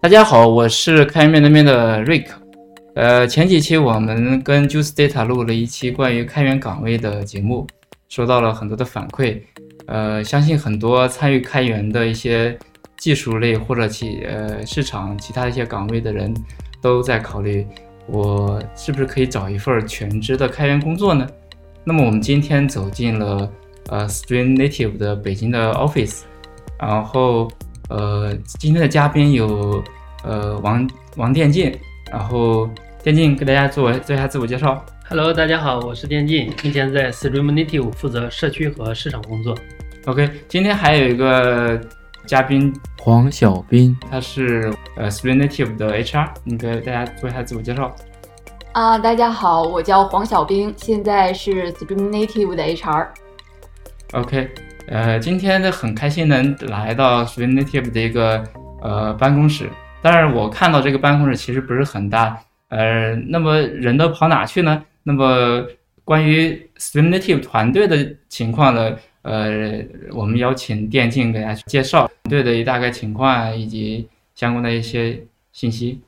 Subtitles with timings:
[0.00, 2.40] 大家好，我是开源面对面的瑞克。
[2.94, 7.66] 呃，前几期我们跟 Juice Data 录了一期关于开源岗位的节目，
[8.08, 9.40] 收到了很多的反馈。
[9.86, 12.58] 呃，相信很多参与开源的一些
[12.98, 16.34] 技术类或者其呃市场其他的一些岗位的人，
[16.80, 17.66] 都在考虑
[18.06, 21.26] 我是不是可以找一份全职的开源工作呢？
[21.84, 23.50] 那么我们今天走进了
[23.88, 26.22] 呃 Stream Native 的北京的 office，
[26.78, 27.50] 然后
[27.88, 29.82] 呃今天的嘉宾有
[30.24, 31.76] 呃王王电竞，
[32.10, 32.68] 然后
[33.02, 34.84] 电竞给大家做做一下自我介绍。
[35.08, 39.54] Hello，大家好，我是电竞，目前在 Stream Native 负责社区和市场工作。
[40.06, 41.78] OK，今天还有一个
[42.24, 47.94] 嘉宾，黄小斌，他是呃 Stream Native 的 HR，你给大家做一下自我介绍。
[48.72, 53.08] 啊，大家好，我叫黄小兵，现在是 Stream Native 的 HR。
[54.12, 54.48] OK，
[54.92, 58.44] 呃，今天呢很开心能来到 Stream Native 的一个
[58.82, 59.66] 呃办公室，
[60.02, 62.38] 但是我看到这个办公室其实不是很大，
[62.68, 64.84] 呃，那么人都跑哪去呢？
[65.02, 65.64] 那么
[66.04, 75.18] 关于 Stream Native 团队的情况呢，呃，我们邀请电竞给大家介绍团队的一大概情况，以及相关的一些
[75.52, 76.02] 信息。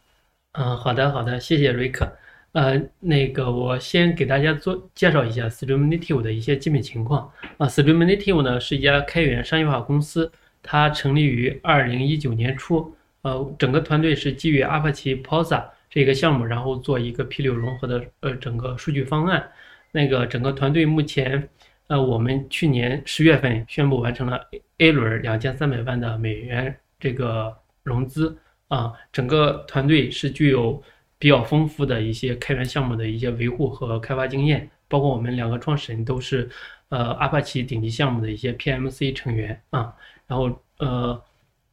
[0.53, 2.07] 嗯，好的，好的，谢谢瑞克。
[2.55, 7.67] 呃，那个我先给大家做介绍一下 Stream Native 的一些基本情况啊。
[7.67, 10.31] Stream Native 呢是一家开源商业化公司，
[10.63, 19.45] 它成立于二零一九年初，呃，整个团队是基于阿帕奇 Posa 这个项目，然后做一个 P 六融合的呃整个数据方案。
[19.91, 21.49] 那个整个团队目前，
[21.89, 24.41] 呃，我们去年十月份宣布完成了
[24.79, 28.39] A 轮两千三百万的美元这个融资
[28.69, 30.81] 啊，整个团队是具有
[31.25, 36.47] 比较丰富的一些开源项目的一些维护和开发经验，包括我们两个创始人都是
[36.91, 39.91] 呃阿帕奇顶级项目的一些 PMC 成员啊，
[40.27, 41.19] 然后呃，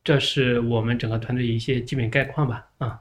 [0.05, 2.97] 这是我们整个团队一些基本概况吧啊。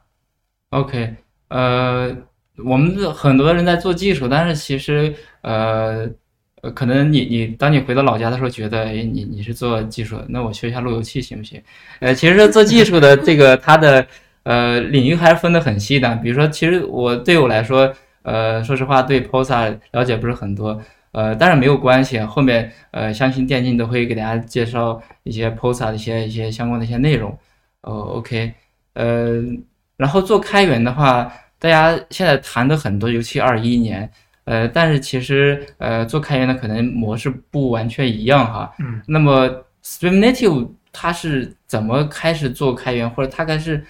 [0.71, 1.15] OK，
[1.47, 2.17] 呃，
[2.57, 6.11] 我们的很多人在做技术，但是其实呃，
[6.63, 11.63] 呃可能你你当你回到老家的时候，觉得哎，你你是做技术，那我学一下路由器行不行？
[12.01, 14.05] 呃，其实做技术的这个它的
[14.45, 16.15] 呃领域还是分得很细的。
[16.17, 17.93] 比如说，其实我对我来说，
[18.23, 20.81] 呃，说实话对 POSA 了解不是很多，
[21.13, 27.37] 呃，但是没有关系，后面呃，相信电竞都会给大家介绍一些 POSA 的一些一些相关的一些内容。
[27.83, 28.53] 哦，OK，
[28.95, 29.43] 呃。
[29.97, 34.11] 然后做开源的话，大家现在谈的很多，尤其二一年，
[34.45, 38.73] 呃，但是其实呃做开源的可能模式不完全一样哈。
[38.79, 39.03] 嗯。
[39.07, 39.47] 那么
[39.85, 43.85] Stream Native 它是怎么开始做开源，或者它开始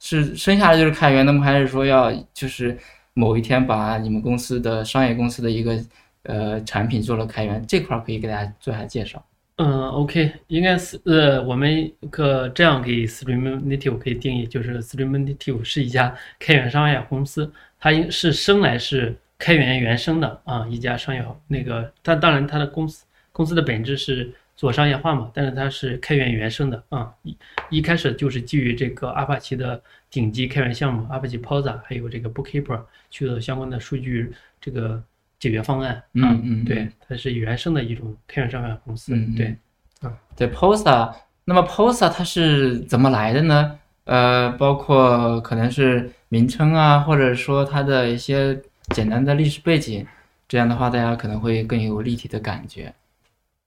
[0.00, 2.76] 是生下来就是开源，那么还是说要就是
[3.14, 5.78] 某一天把你们公司的商业公司的一个
[6.24, 9.24] 呃产品做了开源，这块儿可以给大家做下介绍。
[9.58, 27.36] 嗯，OK，应该是呃，我们可这样给 Stream Native 可以定义，就是 Stream Native 是一家开源商业公司，它应是生来是开源原生的啊，一家商业那个，它当然它的公司公司的本质是做商业化嘛，但是它是开源原生的啊，一
[27.70, 29.80] 一开始就是基于这个阿帕奇的
[30.10, 32.80] 顶级开源项目阿帕奇 Posa，还有这个 Bookkeeper
[33.10, 35.02] 去做相关的数据这个。
[35.38, 39.54] 解决方案，啊嗯嗯，对，它是原生的一种开源商业公司，嗯，对，
[40.00, 41.12] 啊对 POSA，
[41.44, 43.78] 那么 POSA 它是怎么来的呢？
[44.04, 48.58] 呃，包括可能是名称啊，或者说它的一些
[48.94, 50.06] 简单的历史背景，
[50.48, 52.92] 这样的话大家可能会更有立体的感觉，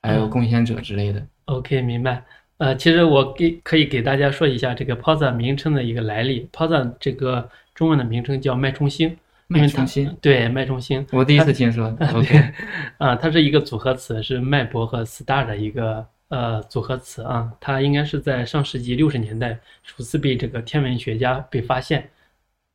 [0.01, 1.25] 还有贡献者之类的。
[1.45, 2.23] OK，明白。
[2.57, 6.49] 呃，其实我给可以给大家说一下这个 POSA 名称的一个来历。
[6.51, 9.17] POSA 这个中文的名称叫脉冲星。
[9.51, 11.87] 脉冲星，对，脉冲星，我第一次听说。
[12.13, 12.53] OK，
[12.99, 17.51] 啊，它是一个组合词，是脉搏和 star 的一个呃组合词啊。
[17.59, 22.07] 它应该是在上世纪六十年代首次被这个天文学家被发现，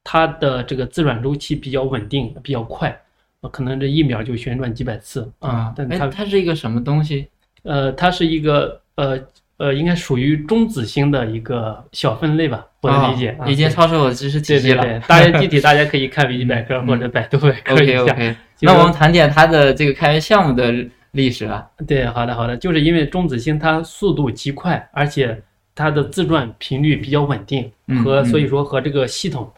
[0.03, 3.01] 它的这个自转周期比较稳定，比较快，
[3.49, 5.73] 可能这一秒就旋转几百次啊。
[5.77, 7.29] 但它它是一个什么东西？
[7.63, 9.19] 呃，它是一个呃。
[9.57, 13.39] 呃，应该属于中子星的一个小分类吧，我的理解。
[13.47, 14.83] 已经超出我知识体系了。
[14.83, 18.03] 对对对，大家具体 大家可以看维基百科或者百度百科一下。
[18.03, 18.37] OK OK。
[18.63, 21.65] 那我们谈点它的这个开源项目的历史啊。
[21.87, 25.41] 对，好的好的，就是因为中子星它速度极快，而且
[25.73, 27.71] 它的自转频率比较稳定，
[28.03, 29.49] 和所以说和这个系统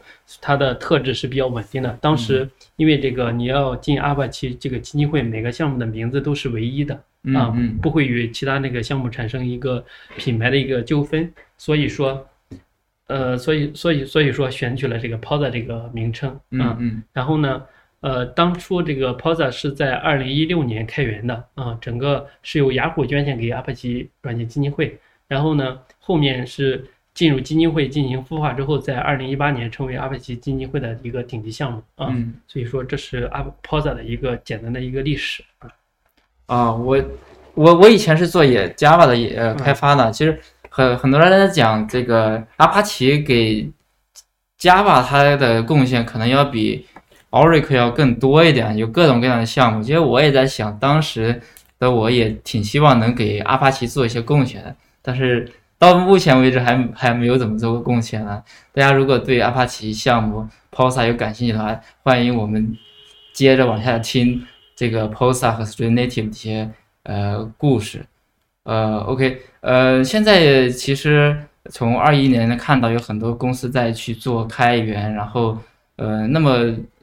[0.43, 1.97] 它的特质是比较稳定的。
[2.03, 7.03] 当时因为这个你要进阿帕奇这个基金会，每个项目的名字都是唯一的。
[7.35, 7.53] 啊，
[7.83, 9.85] 不会与其他那个项目产生一个
[10.17, 11.29] 品牌的一个纠纷，
[11.59, 12.25] 所以说，
[13.09, 17.61] 呃，所以所以所以说选取了这个 POSA 这个名称，啊嗯，然后呢，
[17.99, 24.97] 呃，当初这个 POSA 是在二零一六年开源的啊，整个是由雅虎捐献给阿帕奇软件基金会，
[25.27, 26.85] 然后呢，后面是
[27.17, 32.09] 进入基金会进行孵化之后，在二零一八年成为阿帕奇基金会的一个顶级项目啊。
[32.11, 35.69] 嗯所以说这是阿 Posa 的一个简单的一个历史啊。
[36.45, 37.03] 啊，我
[37.55, 43.67] 我我以前是做也 Java 的呃开发的，其实很很多人在讲这个阿帕奇给
[44.61, 46.87] Java 它的贡献可能要比
[47.31, 49.83] Oracle 要更多一点，有各种各样的项目。
[49.83, 51.41] 其实我也在想，当时
[51.79, 58.43] 的我也挺希望能给阿帕奇做一些贡献的，但是到目前为止还还没有怎么做过贡献呢。
[58.73, 62.77] 大家如果对阿帕奇项目 Posa 有感兴趣的话，欢迎我们
[63.33, 66.71] 接着往下听这个 Posa 和 Stream Native 的一些
[67.03, 68.05] 呃故事。
[68.65, 71.37] 呃，OK，呃，现在其实
[71.71, 75.57] 从二一年看到有很多公司在去做开源，然后
[75.97, 76.51] 呃，那么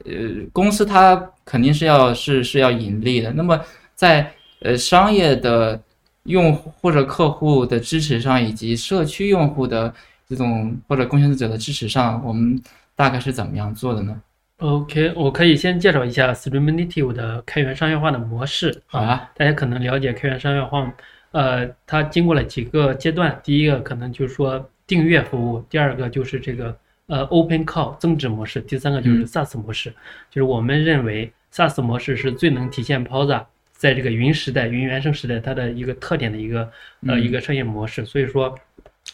[0.04, 0.12] 呃，
[0.52, 3.32] 公司它肯定是要是是要盈利的。
[3.32, 3.58] 那么
[3.96, 4.30] 在
[4.60, 5.80] 呃商业的
[6.24, 9.94] 用户或者客户的支持上，以及社区用户的
[10.28, 12.62] 这种或者贡献者的支持上，我们
[12.96, 14.22] 大概是怎么样做的呢
[14.60, 20.94] ？OK，我可以先介绍一下 Stream Native 的开源商业化的模式好啊，大家可能了解开源商业化，
[21.32, 23.38] 呃，它经过了几个阶段。
[23.44, 26.78] 第一个可能就是说订阅服务，第二个就是这个
[27.08, 29.90] 呃 Open Call 增值模式，第三个就是嗯 SaaS 模式。
[30.30, 33.44] 就是我们认为 SaaS 模式是最能体现 Posa
[33.84, 36.62] 在这个云时代、云原生时代它的一个特点的一个
[37.06, 38.06] 呃嗯一个商业模式。
[38.06, 38.58] 所以说，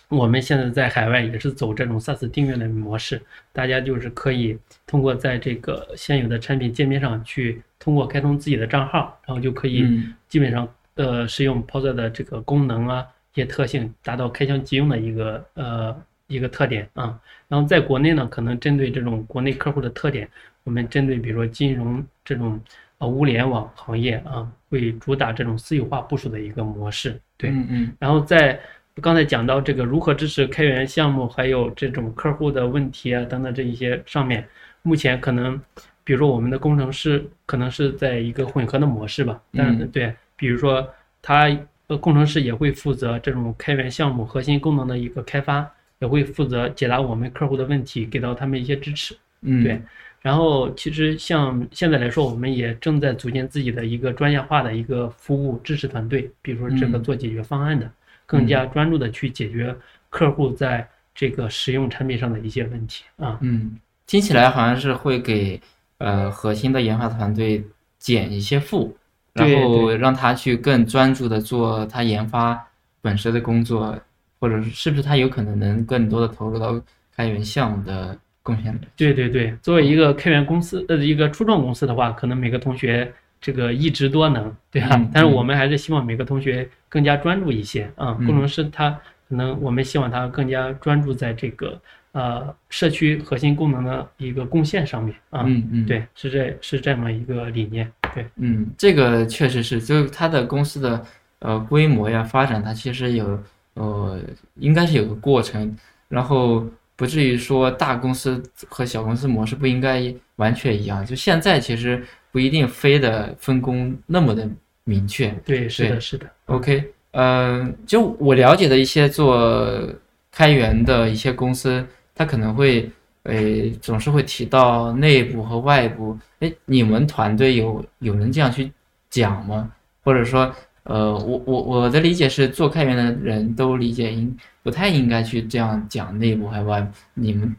[0.09, 3.19] 我们现在在海外也是走这种 SaaS 订阅的模式，
[3.51, 4.55] 大家就是可以
[4.85, 17.19] 通过在这个现有的产品界面上去通过开通自己的账号，然后就可以嗯基本上呃使用 Posa 的这个功能啊一些特性，达到开箱即用的一个呃一个特点啊。
[17.47, 20.29] 然后在国内呢，可能针对这种国内客户的特点，
[20.63, 22.61] 我们针对比如说金融这种
[22.99, 27.19] 呃物联网行业啊，会主打这种私有化部署的一个模式。
[27.37, 28.59] 对，嗯嗯然后在
[29.01, 34.45] 刚才讲到这个如何支持开源项目，还有这种客户的问题啊等等这一些上面，
[34.83, 35.59] 目前可能，
[36.03, 40.85] 比如说我们的工程师可能是在一个混合的模式吧，但对，比如说
[41.21, 41.49] 他
[41.87, 45.65] 呃工程师也会负责这种开源项目核心功能的一个开发，
[45.99, 49.15] 也会负责解答我们客户的问题，给到他们一些支持。
[49.41, 49.81] 嗯，对，
[50.21, 57.03] 然后其实像现在来说，我们也正在组建自己的一个专业化的一个服务支持团队，比如说这个嗯。
[57.03, 57.89] 做解决方案的，
[58.25, 59.75] 更加专注的去解决
[60.09, 63.37] 客户在这个使用产品上的一些问题啊。
[63.41, 65.59] 嗯，听起来好像是会给
[65.99, 67.63] 呃核心的研发团队
[67.97, 68.97] 减一些负，
[69.33, 72.61] 然后让他去更专注的做他研发
[73.01, 73.97] 本身的工作，
[74.39, 76.81] 或者是是不是他有可能能更多的投入到
[77.15, 78.17] 开源项目的
[78.55, 78.79] 贡献里？
[78.95, 85.09] 对对对，作为一个开源公司呃一个初创公司的话，可能每个同学这个一职多能，对吧？
[85.13, 88.15] 但是我们还是希望每个同学更加专注一些啊。
[88.19, 88.89] 嗯工程师他
[89.29, 91.79] 可能我们希望他更加专注在这个
[92.11, 95.43] 呃社区核心功能的一个贡献上面啊。
[95.45, 97.89] 嗯嗯，，对，是这是这么一个理念。
[98.13, 101.05] 对，嗯，这个确实是，就是他的公司的
[101.39, 103.39] 呃规模呀发展，它其实有
[103.75, 104.19] 呃
[104.55, 106.65] 应该是有个过程，然后
[106.99, 111.05] 不至于说大公司和小公司模式不应该完全一样。
[111.05, 114.45] 就现在其实不一定非得分工那么的
[114.83, 115.29] 明确。
[115.45, 116.29] 对，是的，是的。
[116.47, 119.87] OK，呃，就我了解的一些做
[120.29, 122.91] 开源的一些公司，它可能会，
[123.23, 126.17] 诶，总是会提到内部和外部。
[126.39, 128.69] 哎，你们团队有有人这样去
[129.09, 129.71] 讲吗？
[130.03, 134.35] 或者说，呃，我我我的理解是，做开源的人都理解应
[134.69, 136.91] 不太应该去这样讲内部还外部。
[137.15, 137.55] 你们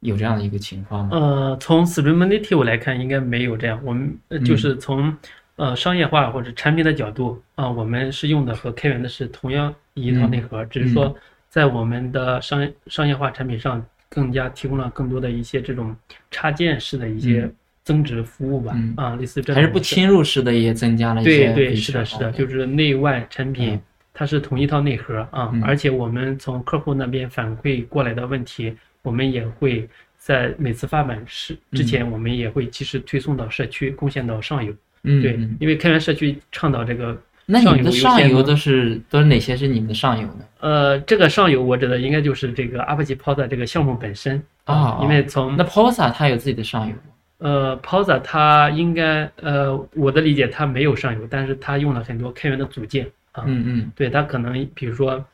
[0.00, 1.10] 有这样的一个情况吗？
[1.12, 3.80] 呃，从 Stream Native 来看，应该没有这样。
[3.84, 5.16] 我们就是从
[5.54, 11.14] 呃商业化或者产品的角度啊、我们是用的和开源的是同样一套嗯内核，只是说
[11.48, 15.94] 在我们的商商业化产品上更加提供了更多的一些这种
[16.32, 23.82] 插件式的一些嗯增值服务吧，嗯啊，类似这还是不侵入式的也增加了一些对对，是的，是的，就是内外产品嗯
[24.14, 29.88] 它是同一套内核啊嗯，而且我们从客户那边反馈过来的问题，我们也会
[30.18, 34.72] 在每次发版是之前，我们也会及时推送到社区，贡献到上游。
[34.72, 40.44] 对嗯对，因为开源社区倡导这个，那你们的上游都是都是哪些是你们的上游呢？
[40.60, 47.00] 呃，这个上游我指的应该就是这个 Apache Posa 这个项目本身啊因为从那 Posa 它有自己的上游吗？
[47.38, 53.44] 呃，Posa 它应该呃，我的理解它没有上游，但是它用了很多开源的组件啊。
[53.46, 55.24] 嗯嗯对，它可能比如说，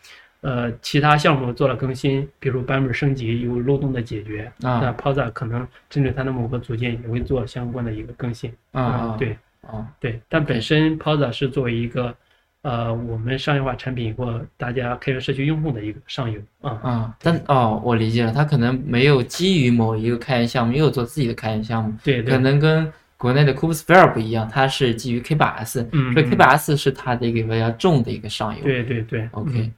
[0.41, 8.53] 呃，其他项目做了更新，比如版本升级有漏洞的解决，啊那啊 Posa 可能针对它的某个组件也会做相关的一个更新。
[8.73, 12.15] 啊啊，对啊对，但本身 Posa 是作为一个
[12.63, 16.71] 呃我们商业化产品或大家开源社区用户的一个上游啊。
[16.83, 28.63] 啊，但哦，我理解了，他可能没有基于某一个开源项目，没有做自己的开源项目，对对可，能跟国内的 Kubesphere 不一样，它是基于 K8s，嗯，所以嗯 K8s 是它的一个比较重的一个上游。
[28.63, 29.75] 对对对 OK，、嗯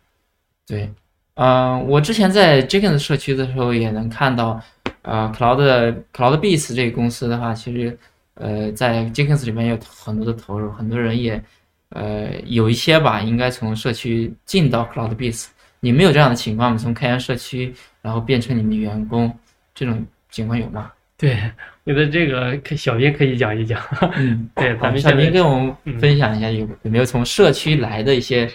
[0.66, 0.90] 对，
[1.34, 4.60] 嗯、我之前在 Jenkins 社区的时候也能看到，
[5.02, 7.98] 呃，Cloud CloudBees 这个公司的话，其实
[8.34, 11.42] 呃在 Jenkins 里面有很多的投入，很多人也
[11.88, 15.46] 呃有一些吧，应该从社区进到 CloudBees。
[15.80, 16.76] 你们有这样的情况吗？
[16.76, 19.34] 从开源社区然后变成你们的员工，
[19.74, 20.92] 这种情况有吗？
[21.20, 21.38] 对，
[21.84, 23.80] 我觉得这个可小编可以讲一讲。
[24.16, 28.50] 嗯， 对，小咱们现在明跟我们嗯分享一下有有没有从社区来的一些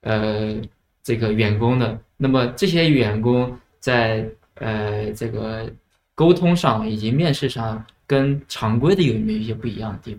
[0.00, 0.56] 呃
[1.02, 1.98] 这个员工的？
[2.16, 5.70] 那么这些员工在呃这个
[6.14, 10.18] 沟通上以及面试上跟常规的有没有一些不一样的地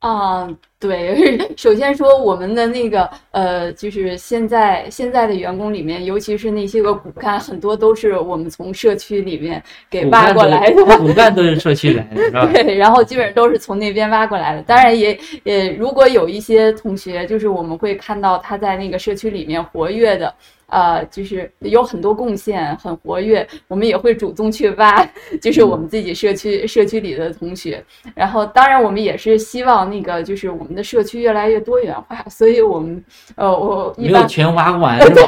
[0.00, 0.10] 方？
[0.44, 10.82] 啊，对， 首先说我们的那个呃，就是现在现在的员工里面，尤其是那些个骨干，很多都是我们从社区里面给挖过来的。
[10.96, 12.50] 骨干都是社区来的，是吧？
[12.50, 14.62] 对，然后基本上都是从那边挖过来的。
[14.62, 20.34] 当然也也，如果有一些同学，就是我们会看到他在那个社区里面活跃的，
[20.68, 25.06] 呃，就是有很多贡献，很活跃，我们也会主动去挖，
[25.42, 27.84] 就是我们自己社区社区里的同学。
[28.14, 33.02] 然后，当然我们也是希望那个就是我们的社区越来越多元化，所以我们
[33.36, 35.22] 呃，我没有全挖完是吧？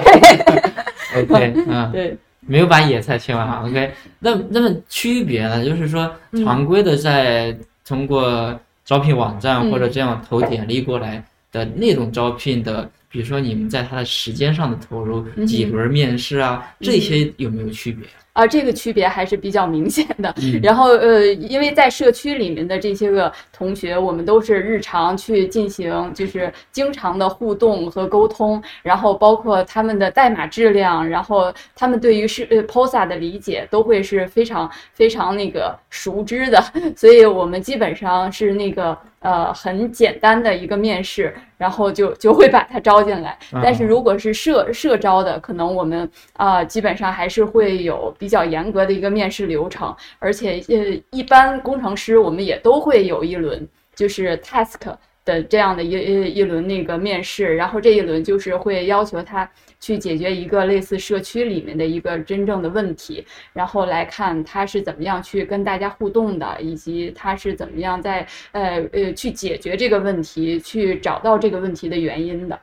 [1.16, 2.16] OK，嗯，对。
[2.44, 3.92] 没有把野菜切完好，OK。
[4.18, 5.64] 那那么区别呢？
[5.64, 7.56] 就是说，嗯常规的在
[7.86, 18.04] 通过招聘网站嗯或者这样投简历过来的那种招聘的，比如说你们在它的时间上的投入，嗯几轮面试啊，这些有没有区别？
[18.08, 20.34] 啊，这个区别还是比较明显的。
[20.42, 36.62] 嗯然后呃，因为在社区里面的这些个同学，我们都是日常去进行，就是经常的互动和沟通，然后包括他们的代码质量，然后他们对于是呃 POSA 的理解都会是非常非常那个熟知的，
[36.96, 43.38] 所以我们基本上是那个呃很简单的一个面试，然后就就会把他招进来。
[43.62, 59.48] 但是啊如果是社社招的，可能我们啊、基本上还是会有比较严格的一个面试流程，而且呃，一般工程师我们也都会有一轮就是 task 的这样的一一一轮那个面试，然后这一轮就是会要求他
[59.82, 72.58] 去解决一个类似社区里面的一个真正的问题，然后来看他是怎么样去跟大家互动的，以及他是怎么样在呃呃去解决这个问题，去找到这个问题的原因的。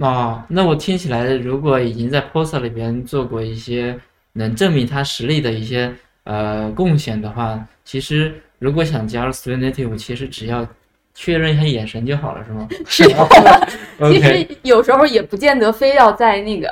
[0.00, 3.98] 哦，那我听起来，如果已经在 POSA 里边做过一些
[4.34, 5.92] 能证明他实力的一些
[6.22, 10.66] 呃贡献的话，其实如果想加入 Student Native，其实只要
[11.14, 12.68] 确认一下眼神就好了，是吗？
[12.86, 13.68] 是的，
[14.10, 16.68] 其实有时候也不见得非要在那个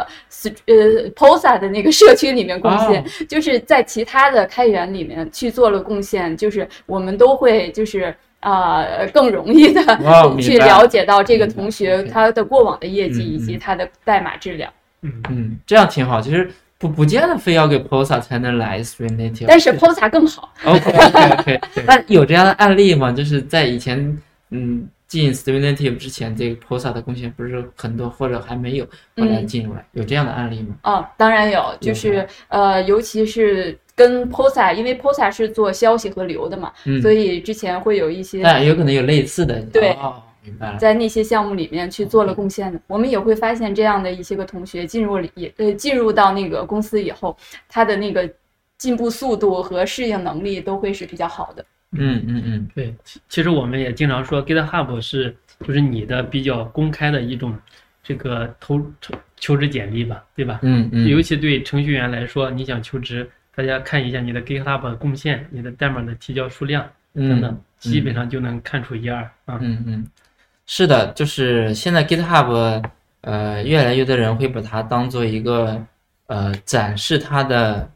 [0.66, 0.74] 呃
[1.14, 8.14] POSA 的那个社区里面贡献，哦就是在其他的开源里面去做了贡献，就是我们都会就是。
[8.42, 9.82] 啊、更容易的
[10.40, 14.72] 去了解到这个同学他的过往的业绩嗯以及嗯他的代码质量。
[15.02, 16.22] 嗯，嗯，这样挺好。
[16.22, 23.12] 其实不不见得非要给 POSA 才能来 String Native，但是 POSA 更好，OK OK OK，那有这样的案例吗？
[23.12, 24.16] 就是在以前
[24.50, 28.84] 嗯进 Native 之前，这个 POSA 的贡献不是很多，或者还没有
[29.16, 30.76] 后来嗯进入来，有这样的案例吗？
[30.82, 39.60] 啊，当然有，就是呃，尤其是跟 POSA，因为 POSA 是做消息和流的嘛，嗯，所以之前会有一些但有可能有类似的。
[39.72, 40.78] 对哦，明白了。
[40.78, 47.36] 在那些项目里面去做了贡献的，我们也会发现这样的一些个同学进入了也呃进入到那个公司以后，
[47.68, 48.30] 他的那个
[48.78, 51.64] 进步速度和适应能力都会是比较好的。
[51.92, 57.56] 嗯嗯嗯，对，其其实我们也经常说 GitHub 是就是你的比较公开的一种
[58.02, 60.60] 这个投求求职简历吧，对吧？
[60.62, 69.58] 嗯嗯，尤其对程序员来说，你想求职，大家看一下你的 GitHub 的贡献、你的代码的提交数量等等，基本上就能看出一二啊。
[69.60, 70.06] 嗯嗯，
[70.66, 72.82] 是的，就是现在 GitHub，
[73.22, 75.84] 呃，越来越多人会把它当做一个
[76.26, 77.90] 呃展示它的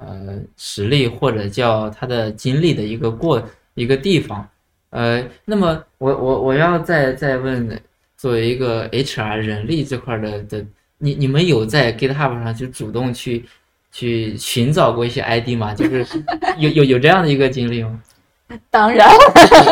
[0.00, 3.42] 呃实力或者叫他的经历的一个过
[3.74, 4.48] 一个地方。
[4.90, 7.78] 呃，那么我我我要再再问，
[8.16, 10.64] 作为一个 HR 人力这块儿的的，
[10.98, 13.44] 你你们有在 GitHub 上去主动去
[13.92, 15.74] 去寻找过一些 ID 吗？
[15.74, 16.06] 就是
[16.58, 18.00] 有有有这样的一个经历吗？
[18.70, 19.06] 当然，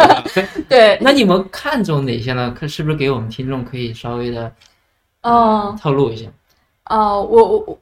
[0.68, 2.54] 对，那你们看中哪些呢？
[2.54, 4.52] 可是不是给我们听众可以稍微的
[5.22, 6.28] 嗯透露一下？
[6.84, 7.78] 呃，我我我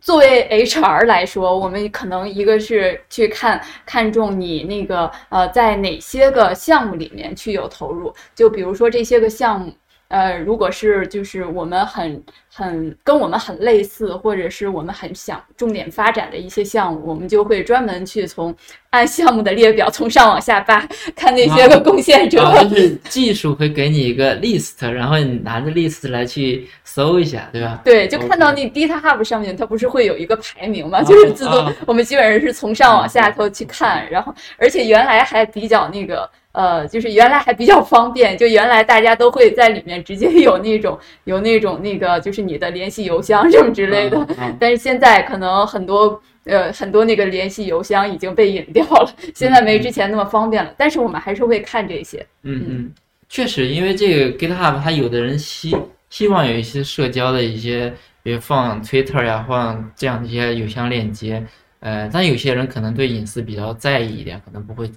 [0.00, 9.72] 作为 HR 来说，我们可能一个是去看看重你那个呃，在哪些个项目里面去有投入，就比如说这些个项目。
[10.10, 12.20] 呃，如果是就是我们很
[12.52, 18.52] 很跟我们很类似，或者是我们很想重点发展的一些项目，我们就会专门去从
[18.90, 22.42] 按项目的列表从上往下扒，看那些个贡献者。
[22.42, 27.80] 啊，就 是技术会给你一个 list，然后你拿着 list 来去搜一下，对吧？
[27.84, 31.04] 对，就看到那 Data Hub 上面，它不是会有一个排名吗？
[31.04, 36.28] 就是自动，我们基本上是从上往下头去看，然后而且原来还比较那个。
[36.52, 44.26] 呃，就是原来还比较方便，就原来大家都会在里面直接有那种有那种那个，就是你的联系邮箱什么之类的。
[44.58, 50.74] 但是现在可能很多呃很多那个联系邮箱已经被隐掉了，现在没之前那么方便了。
[50.76, 52.26] 但是我们还是会看这些。
[52.42, 52.92] 嗯嗯，
[53.28, 55.76] 确实，因为这个 GitHub 它有的人希
[56.08, 61.46] 希望有一些社交的一些，比如放 Twitter 呀，放这样的一些邮箱链接。
[61.78, 64.90] 呃，但有些人可能对隐私比较在意一点，可能不会。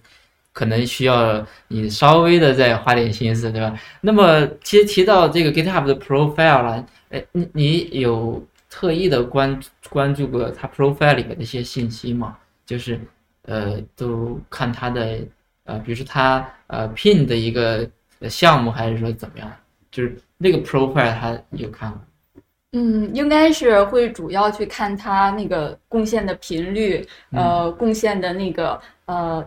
[0.54, 3.76] 可能需要你稍微的再花点心思，对吧？
[4.02, 12.38] 那么其实提到这个 GitHub 的 profile 了，哎，你你有特意的关关注过它 profile 里面的一些信息吗？
[12.68, 13.00] 就是
[13.46, 15.18] 呃，都看它的
[15.64, 17.90] 呃，比如说它呃 pin 的一个
[18.30, 19.52] 项目，还是说怎么样？
[19.90, 22.00] 就是那个 profile 它有看吗？
[22.74, 29.44] 嗯，应该是会主要去看它那个贡献的频率，呃，贡献的那个呃。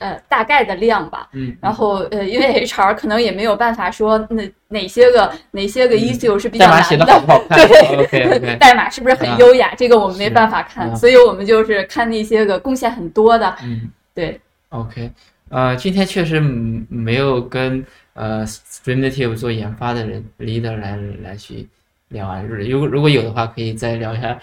[0.00, 7.06] 呃，大概的量吧，嗯，然后呃，因为 HR 可能也没有办法说哪哪些个哪些个 issue 是比较难的，
[8.10, 14.40] 对， 代码是不是很优雅，这个我们没办法看，所以我们就是看那些个贡献很多的，嗯，对
[14.70, 15.10] ，OK，
[15.50, 21.68] 呃，今天确实没有跟呃 Stream Native 做研发的人 leader 来来去
[22.08, 24.38] 聊啊，如果如果有的话，可以再聊一下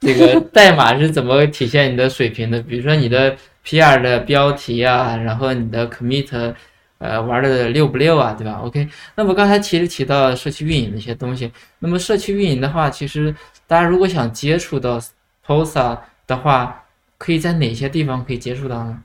[0.00, 3.36] 这个 代码是怎么体现你的水平的，比如说你的。
[3.64, 4.02] P.R.
[4.02, 6.54] 的标题啊，然后你的 commit，
[6.98, 13.34] 呃，玩的溜不溜啊，对吧？OK，那么刚才其实提到社区运营的一些东西，那么社区运营的话，其实
[13.66, 15.00] 大家如果想接触到
[15.46, 16.84] Posa 的话，
[17.16, 19.02] 可以在哪些地方可以接触到呢？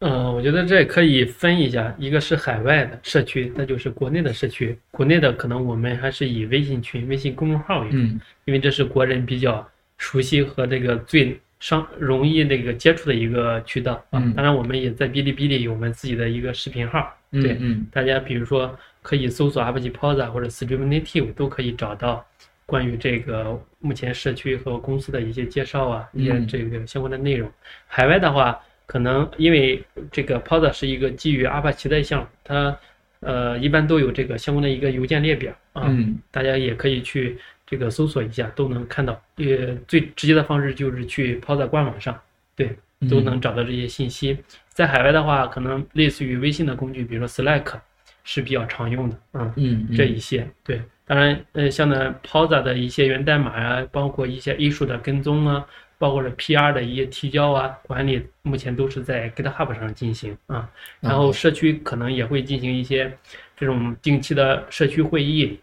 [0.00, 4.78] 嗯，我觉得这也可以分一下，一个是海外的社区，那就是国内的社区。
[4.90, 7.96] 国内的可能我们还是以微信群、微信公众号为主，
[8.44, 9.66] 因为这是国人比较
[9.96, 11.40] 熟悉和这个最。
[11.60, 17.56] 上容易那个接触的一个渠道啊，当然我们也在哔哩哔哩有我们自己的一个视频号，对，
[17.92, 22.26] 大家比如说可以搜索 Apache Posa 或者 Stream Native 都可以找到
[22.64, 27.50] 关于这个目前社区和公司的一些介绍啊，一些这个相关的内容。
[27.86, 32.74] 海外的话，可能因为这个 Posa 是一个基于 Apache 的项目，它
[33.20, 35.94] 呃一般都有这个相关的一个邮件列表啊，
[36.30, 37.38] 大家也可以去。
[37.70, 42.20] 这个搜索一下都能看到，呃，最直接的方式就是去抛在官网上，
[42.56, 42.76] 对，
[43.08, 44.36] 都能找到这些信息。
[44.70, 47.78] 在海外的话，可能类似于微信的工具，比如说 Slack
[48.24, 55.64] 是比较常用的，嗯嗯，这一些，对，当然，呃，像呢 Posa 的一些源代码啊，包括一些艺术的跟踪啊，
[55.96, 60.68] 包括了 PR 的一些提交啊，管理，目前都是在 GitHub 上进行啊。
[60.98, 63.16] 然后社区可能也会进行一些
[63.56, 65.60] 这种定期的社区会议。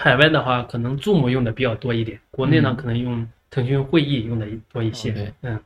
[0.00, 5.10] 海外的话，可能 Zoom 用的比较多一点，国内呢可能用腾讯会议用的多一些。
[5.10, 5.60] 对，嗯，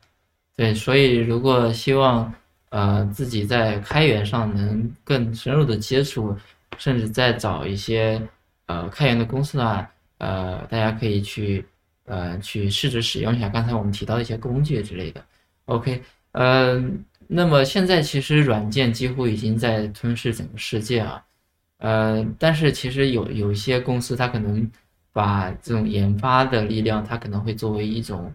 [0.56, 2.32] 对，所以如果希望
[2.70, 6.34] 呃自己在开源上能更深入的接触，
[6.78, 8.20] 甚至再找一些
[8.66, 11.62] 呃开源的公司的话，呃，大家可以去
[12.06, 15.22] 呃去试着使用一下刚才我们提到的一些工具之类的。
[15.66, 16.00] OK，
[16.32, 16.82] 呃，
[17.26, 21.22] 那么现在其实软件几乎已经在吞噬整个世界啊。
[21.82, 24.70] 呃，但是其实有有一些公司，它可能
[25.12, 28.32] 把这种研发的力量，它可能会作为一种，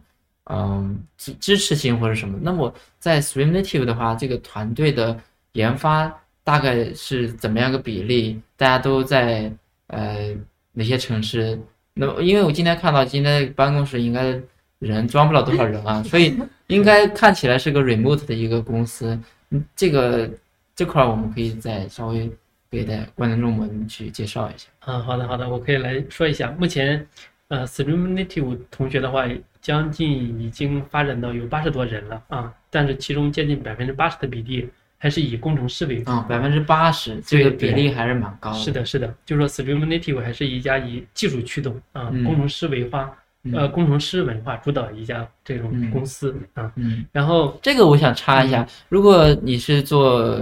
[0.51, 2.38] 嗯，支支持性或者什么。
[2.41, 5.17] 那么在 Stream Native 的话，这个团队的
[5.53, 8.41] 研发大概是怎么样个比例？
[8.57, 9.49] 大家都在
[9.88, 10.36] 呃
[10.73, 11.57] 哪些城市？
[11.93, 14.38] 那么因为我今天看到今天办公室应该
[14.79, 19.17] 人装不了多少人啊，所以 应该看起来是个 remote 的一个公司。
[19.51, 20.29] 嗯，这个
[20.75, 22.29] 这块我们可以再稍微。
[22.69, 24.67] 给大观众们去介绍一下。
[24.86, 26.53] 嗯，好的，好的，我可以来说一下。
[26.60, 27.08] 目前，
[27.47, 29.25] 呃，Stream Native 同学的话，
[29.62, 32.53] 将近已经发展到有八十多人了啊。
[32.69, 36.12] 但是其中接近百分之八十的比例还是以工程师为主。
[36.12, 38.60] 啊，百分之八十，这个比例还是蛮高的。
[38.60, 43.17] 是的，是的，就是说 Stream Native 还是一家以技术驱动啊，工程师为化，
[43.53, 46.69] 呃，工程师文化主导一家这种公司啊。
[46.75, 47.06] 嗯。
[47.13, 50.41] 然后这个我想插一下，如果你是做。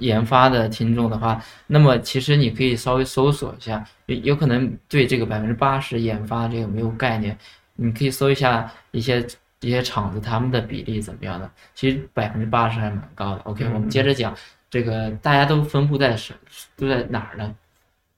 [0.00, 7.38] 研发的听众的话，那么其实你可以稍微搜索一下，有有可能对这个百分之八十研发这个没有概念，
[7.76, 9.24] 你可以搜一下一些
[9.60, 13.40] 一些厂子他们的比例怎么样的，其实百分之八十还蛮高的。
[13.42, 14.34] OK，我们接着讲
[14.68, 16.32] 这个大家都分布在是
[16.76, 17.54] 都在哪儿呢？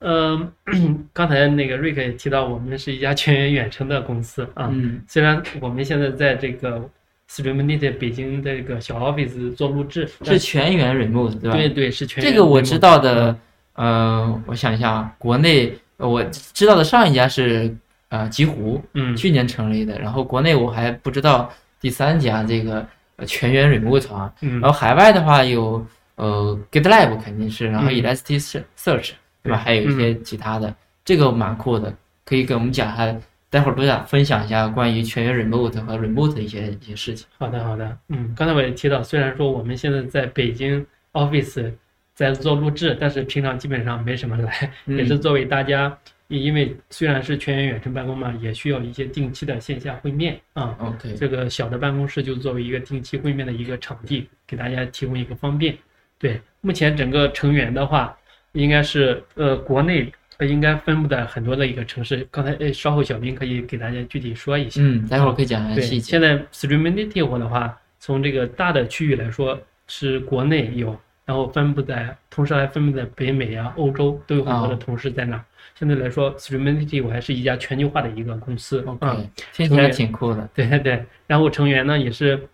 [0.05, 0.51] 嗯，
[1.13, 4.67] 刚才那个瑞克也提到，我们是一家全员远程的公司啊。
[4.71, 6.89] 嗯虽然我们现在在这个
[7.33, 11.57] Streamlit 北京的这个小 office 做录制，是全员 remote 对吧？
[11.57, 13.35] 对对是全员这个我知道的，
[13.73, 17.75] 呃，我想一下啊，国内呃我知道的上一家是
[18.09, 25.83] 呃极狐，嗯去年成立的，然后国内我还不知道第三家这个呃全员 remote 啊，嗯然后海外的话有
[26.15, 29.57] 呃 GitLab 肯定是，然后嗯 Elasticsearch 对吧？
[29.57, 30.71] 还有一些其他的，
[31.03, 31.91] 这个蛮酷的，
[32.25, 33.15] 可以给我们讲一下，
[33.53, 37.27] 待会儿都想分享一下关于全员 remote 和 remote 的一些一些事情。
[37.37, 41.71] 好的，好的，嗯，刚才我也提到，虽然说我们现在在北京 office
[42.15, 45.95] 在做录制，但是平常基本上没什么来，嗯也是作为大家，
[46.29, 50.75] 因为虽然是全员远程办公嘛，也需要一些定期的线下会面啊。
[50.79, 55.77] OK，这个小的办公室就作为一个定期会面的一个场地，给大家提供一个方便。
[56.17, 58.17] 对，目前整个成员的话，
[58.53, 62.27] 应该是呃国内呃应该分布在很多的一个城市。
[62.31, 64.81] 刚才呃稍后小兵可以给大家具体说一下。
[64.81, 66.11] 嗯，待会儿可以讲一下对，细节。
[66.11, 75.43] 现在 Streamnative 的话，从这个大的区域来说，是国内有，然后分布在，同时还分布在北美啊、欧洲都有很多的哦同事在那儿。
[75.75, 78.85] 相对来说，Streamnative 还是一家全球化的一个公司。
[79.01, 80.47] 嗯，听起来挺酷的。
[80.53, 81.03] 对对对。
[81.25, 82.47] 然后成员呢也是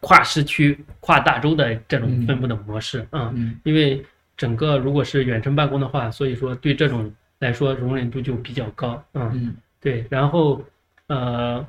[0.00, 3.06] 跨时区、跨大洲的这种嗯分布的模式。
[3.12, 4.04] 嗯，嗯因为
[4.38, 9.04] 整个如果是远程办公的话，所以说对这种来说容忍度就比较高。
[9.12, 9.30] 嗯。
[9.34, 10.60] 嗯对，然后
[11.06, 11.64] 呃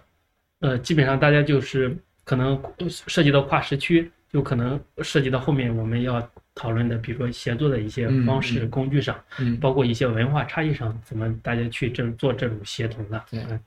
[0.61, 13.23] 呃，基本上大家就是可能涉及到跨时区，就可能涉及到后面我们要讨论的，比如说协作的一些嗯方式、嗯工具上，嗯包括一些文化差异上，怎么大家去这做这种协同的。
[13.29, 13.59] 对嗯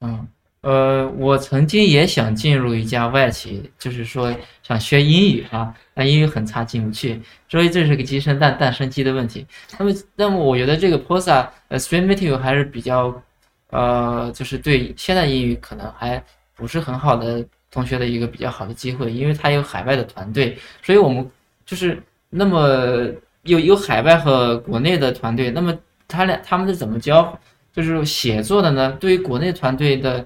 [0.00, 0.28] 嗯，
[0.64, 9.46] 呃，我曾经也想进入一家外企，就是说想学英语啊，但英语很差，进不去，所以这是个鸡生蛋，蛋生鸡的问题。
[9.78, 13.22] 那么，那么我觉得这个 POSA 呃 Streamnative 还是比较，
[13.68, 16.24] 呃，就是对现代英语可能还
[16.56, 21.30] 不是很好的同学的一个比较好的机会，因为它有海外的团队，所以我们
[21.66, 23.06] 就是那么
[23.42, 25.76] 有有海外和国内的团队，那么
[26.08, 27.38] 他俩他们是怎么教？
[27.74, 28.92] 就是写作的呢？
[29.00, 30.24] 对于国内团队的，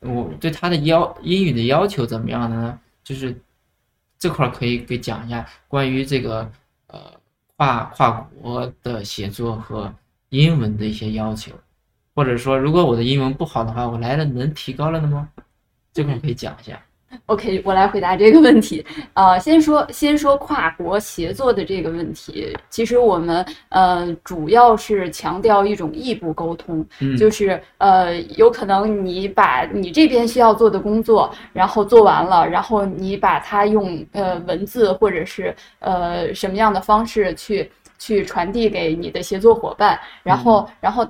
[0.00, 2.78] 我对他的要英语的要求怎么样的呢？
[3.02, 3.36] 就是
[4.18, 6.50] 这块可以给讲一下关于这个
[6.88, 7.12] 呃
[7.56, 9.94] 跨跨国的写作和
[10.28, 11.52] 英文的一些要求，
[12.14, 15.28] 或者说如果我的英文不好的话，我来了能提高了的吗？
[15.92, 16.80] 这块可以讲一下。
[17.26, 18.84] OK，我来回答这个问题。
[19.14, 22.56] 呃，先说先说跨国协作的这个问题。
[22.68, 41.06] 其实我们呃主要是强调一种异步沟通，嗯，就是呃有可能你把你这边需要做的工作，然后做完了，然后你把它用呃文字或者是呃什么样的方式去去传递给你的协作伙伴，然后然后。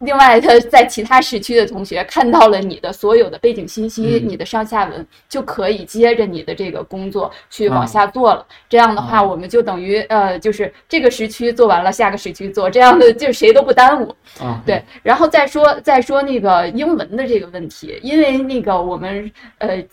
[0.00, 8.46] 另外的，在其他时区的同学看到了你的所有的背景信息，嗯你的上下文就可以接着你的这个工作去往啊下做了。
[8.68, 14.14] 这样的话，啊我们就等于呃，就是这个时区做完了，下个时区做，这样的就谁都不耽误。
[14.40, 19.84] 啊，对，然后再说再说那个英文的这个问题，因为那个我们呃，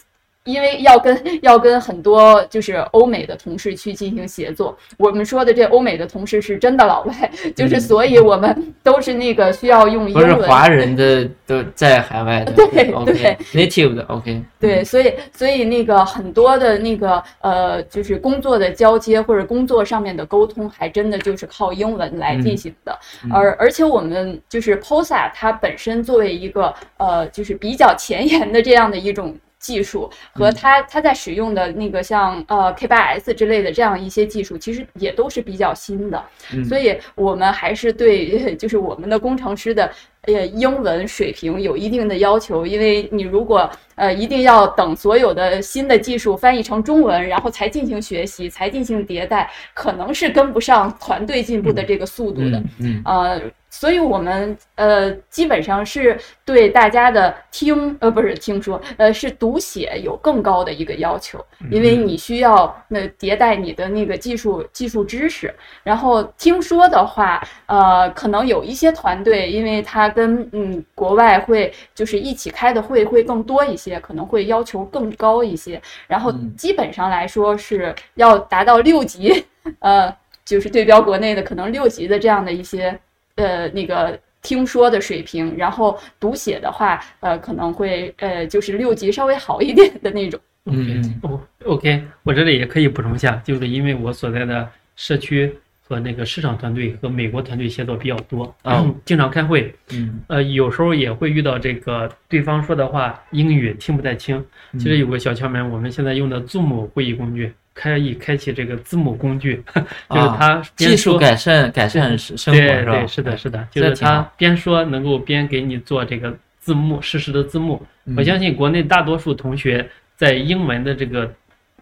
[0.47, 10.47] 因为要跟 要跟很多就是欧美的同事去进行协作，我们说的这欧美的同事是真的老外， 就是嗯所以我们都是那个需要用英不是文。
[10.49, 22.97] 华人的都在海外的， 对对 native 的，OK，对，所以所以那个很多的那个呃，就是工作的交接或者工作上面的沟通，还真的就是靠英文来进行的。
[23.25, 29.35] 嗯而而且我们就是 POSA 它本身作为一个呃，就是比较前沿的这样的一种。
[29.67, 30.55] 技术和嗯。
[30.55, 36.63] 它它在使用的那个像呃 K8S 之类的这样一些技术，其实也都是比较新的，嗯。
[36.63, 52.57] 所以我们还是对 就是我们的工程师的呃英文水平有一定的要求，因为你如果呃一定要等所有的新的技术翻译成中文，然后才进行学习，才进行迭代，可能是跟不上团队进步的这个速度的。
[52.57, 53.01] 嗯嗯。
[53.05, 53.41] 呃，
[53.79, 61.37] 所以我们呃基本上是对大家的听呃不是听说呃是读写有更高的一个要求，
[61.69, 65.53] 因为你需要那迭代你的那个技术技术知识。
[65.83, 75.79] 然后听说的话，呃，可能有一些团队，因为他跟嗯国外会就是一起开的会会更多一些，可能会要求更高一些。
[76.07, 79.45] 然后嗯基本上来说是要达到六级，
[79.79, 80.11] 呃，
[80.43, 82.99] 就是对标国内的可能六级的这样的一些
[83.37, 90.39] 呃那个听说的水平，然后读写的话，呃，可能会呃就是六级稍微好一点的那种。
[90.69, 95.49] 嗯 OK，哦，OK，我这里也可以补充一下，就是因为我所在的社区
[95.87, 104.37] 和那个市场团队和美国团队协作比较多，哦经常开会，嗯呃，有时候也会遇到这个对方说的话英语听不太清。
[104.73, 109.63] 嗯其实有个小窍门，我们现在用的 Zoom 会议工具，可以开启这个字母工具，
[110.09, 110.97] 就是它啊技。
[110.97, 112.91] 术改善改善生生活是吧？
[112.91, 117.73] 对对，是的，是的，就是它边说能够边给你做这个字幕，实时的字幕。
[118.15, 121.31] 我嗯相信国内大多数同学在英文的这个，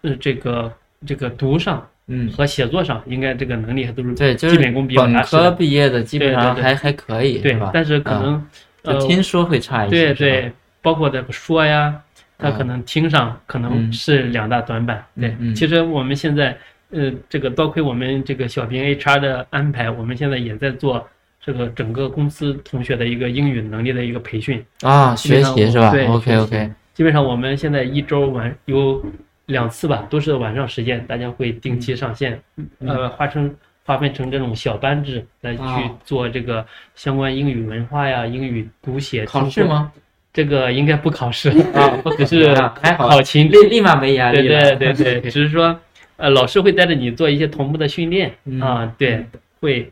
[0.01, 0.71] 呃，这个
[1.07, 5.43] 这个读上嗯，和写作上，应该这个能力还都是对，就是基本功比较本扎实的。
[5.43, 8.45] 科毕业的基本上对对对还还可以，对吧？，对但是可能，
[8.83, 11.95] 呃，听说会差一些，对对，包括这个说呀，
[12.37, 15.05] 他啊可能听上可能嗯是两大短板。
[15.19, 16.57] 对其实我们现在，
[16.91, 21.07] 呃，这个多亏我们这个小兵 HR 的安排，我们现在也在做
[21.41, 24.63] 这个整个公司同学的一个英语能力的一个培训。
[24.81, 29.03] 啊，学习是吧对？OK OK，基本上我们现在一周晚有
[29.45, 33.53] 两次吧，都是晚上时间，大家会定期上线，嗯呃，划成
[33.85, 39.25] 划分成这种小班制来去啊做这个相关英语文化呀、英语读写。
[39.25, 39.63] 考试？
[39.63, 39.91] 吗？
[40.35, 43.49] 这个应该不考试， 啊，不 只是还好，考勤。
[43.49, 45.79] 立立马没压力了，对对对， 只是说，
[46.17, 48.35] 呃，老师会带着你做一些同步的训练。
[48.43, 48.59] 嗯。
[48.59, 49.25] 啊，对，
[49.61, 49.89] 会，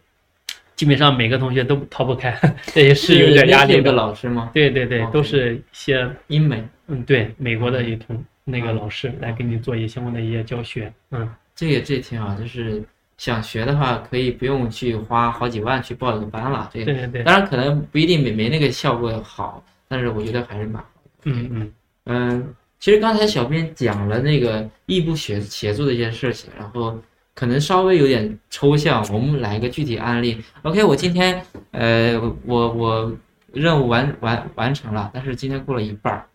[0.76, 2.38] 基本上每个同学都逃不开，
[2.74, 3.84] 这也是有点压力的。
[3.84, 3.92] 的。
[3.94, 4.52] 老师吗？
[4.54, 12.84] 对对对，都是一些英美，嗯，对，美国的一同那个老师来给你做一些相关的一些教学，嗯，这也这挺好，就是
[13.18, 16.70] 想学的话，可以不用去花好几万去报一个班了。
[16.74, 21.12] 这个对对对，当然可能不一定没没那个效果好，但是我觉得还是蛮好的。
[21.26, 21.74] 嗯嗯
[22.06, 27.00] 嗯，其实刚才小编讲了那个异步协协作的一些事情，然后
[27.34, 30.44] 可能稍微有点抽象，我们来个具体案例。
[30.64, 31.42] OK，我今天
[31.72, 33.14] 呃，我我
[33.52, 36.26] 任务完完完成了，但是今天过了一半儿，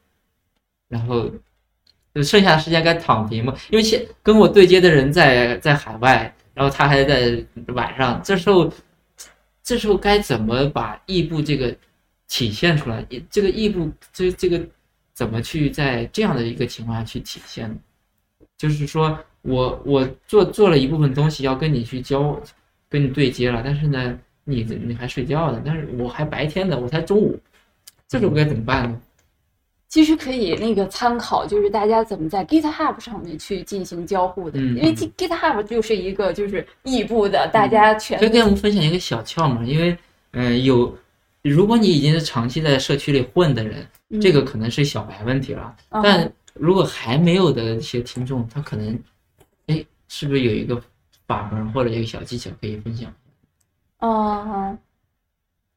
[0.88, 1.30] 然后
[2.14, 8.72] 就剩下的时间该躺平嘛，因为现跟我对接的人在在海外，然后他还在晚上，这时候
[9.62, 11.76] 这时候该怎么把异步这个
[12.28, 13.04] 体现出来？
[13.30, 14.60] 这个异步这这个
[15.14, 17.76] 怎么去在这样的一个情况下去体现呢？
[18.56, 22.40] 就是说我我做做了一部分东西要跟你去交，
[22.88, 27.38] 跟你对接了，但是呢，你你还睡觉呢，但是我还白天的，我才中午，
[28.06, 29.00] 这种该怎么办呢？
[29.88, 39.96] 其实可以那个参考，就是大家怎么在 GitHub 上面去进行交互的，嗯因为 Git- GitHub 就是一个就是异步的，大家全可以给我们分享一个小窍门，因为
[40.32, 40.94] 嗯、呃有，
[41.42, 45.76] 如果你已经是长期在社区里混的人，嗯这个可能是小白问题了。
[45.90, 48.98] 嗯但如果还没有的一些听众，他可能，
[49.66, 50.82] 哎，是不是有一个
[51.26, 53.12] 法门或者一个小技巧可以分享？
[54.00, 54.78] 哦，嗯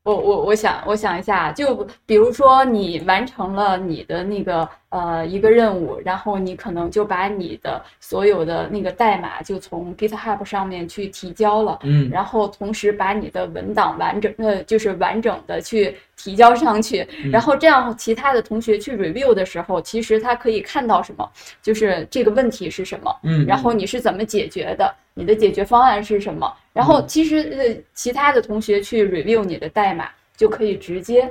[0.03, 11.77] 我我我想我想一下，就比如说你完成了你的那个呃一个任务，然后你可能就把你的所有的那个代码就从 GitHub 上面去提交了。
[11.83, 17.31] 嗯然后同时把你的文档完整呃，就是完整的去提交上去，嗯。
[17.31, 21.27] 然后这样其他的同学去 review 的时候，其实他可以看到什么，
[21.61, 27.07] 就是这个问题是什么，嗯，然后你是怎么解决的，你的解决方案是什么，然后嗯。
[27.07, 31.29] 其实呃其他的同学去 review 你的代码，就可以直接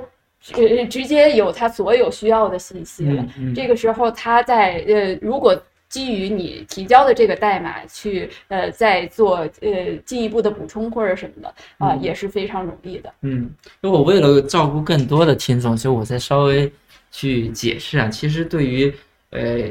[0.53, 3.25] 呃直接有他所有需要的信息了。
[3.55, 5.55] 这个时候他在呃，如果
[5.91, 13.13] 基于你提交的这个代码去呃再做呃进一步的补充或者什么的啊、嗯也是非常容易的。
[13.21, 16.71] 嗯，因为我为了照顾更多的听众，所以我才稍微
[17.11, 18.07] 去解释啊。
[18.07, 18.93] 其实对于
[19.31, 19.69] 呃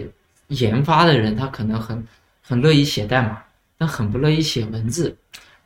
[0.48, 2.06] 研发的人，他可能很
[2.42, 3.42] 很乐意写代码，
[3.78, 5.16] 但很不乐意写文字、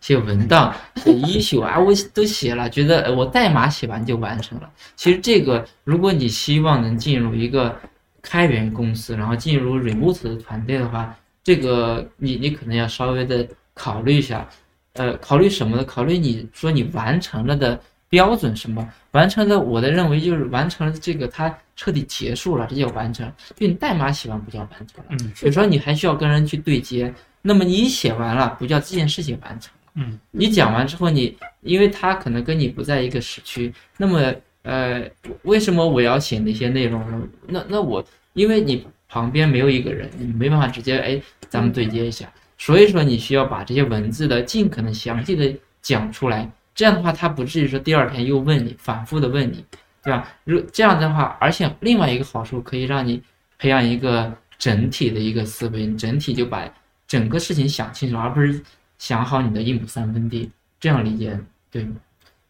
[0.01, 4.71] 写文档、写 issue 啊，我都写了，觉得呃我代码写完就完成了。
[4.95, 7.77] 其实这个，如果你希望能进入一个
[8.25, 14.49] 开源公司，然后进入 remote 的团队的话，这个你你可能要稍微的考虑一下。
[14.95, 15.85] 呃，考虑什么呢？
[15.85, 18.89] 考虑你说你完成了的标准什么？
[19.11, 23.29] 完成了，我的认为就是完成了这个，它彻底结束了，这叫完成。
[23.57, 25.07] 就你代码写完不叫完成了。
[25.11, 29.73] 嗯比如说你还需要跟人去对接，那么你写完了，不叫这件事情完成。
[29.97, 34.33] 嗯你讲完之后你，因为他可能跟你不在一个时区，那么
[34.65, 35.09] 呃，
[35.43, 37.29] 为什么我要写那些内容呢？
[37.47, 49.65] 那那我因为你旁边没有一个人，你没办法直接哎，咱们对接一下，所以说你需要把这些文字的尽可能详细的讲出来，这样的话他不至于说第二天又问你，反复的问你，
[50.03, 50.27] 对吧？
[50.45, 53.23] 如这样的话，而且另外一个好处可以让你
[53.59, 56.67] 培养一个整体的一个思维，你整体就把
[57.07, 58.63] 整个事情想清楚，而不是
[58.97, 60.51] 想好你的一亩三分地，
[60.81, 61.39] 这样理解
[61.71, 61.97] 对吗？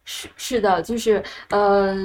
[0.05, 1.95] 是是的，就是呃，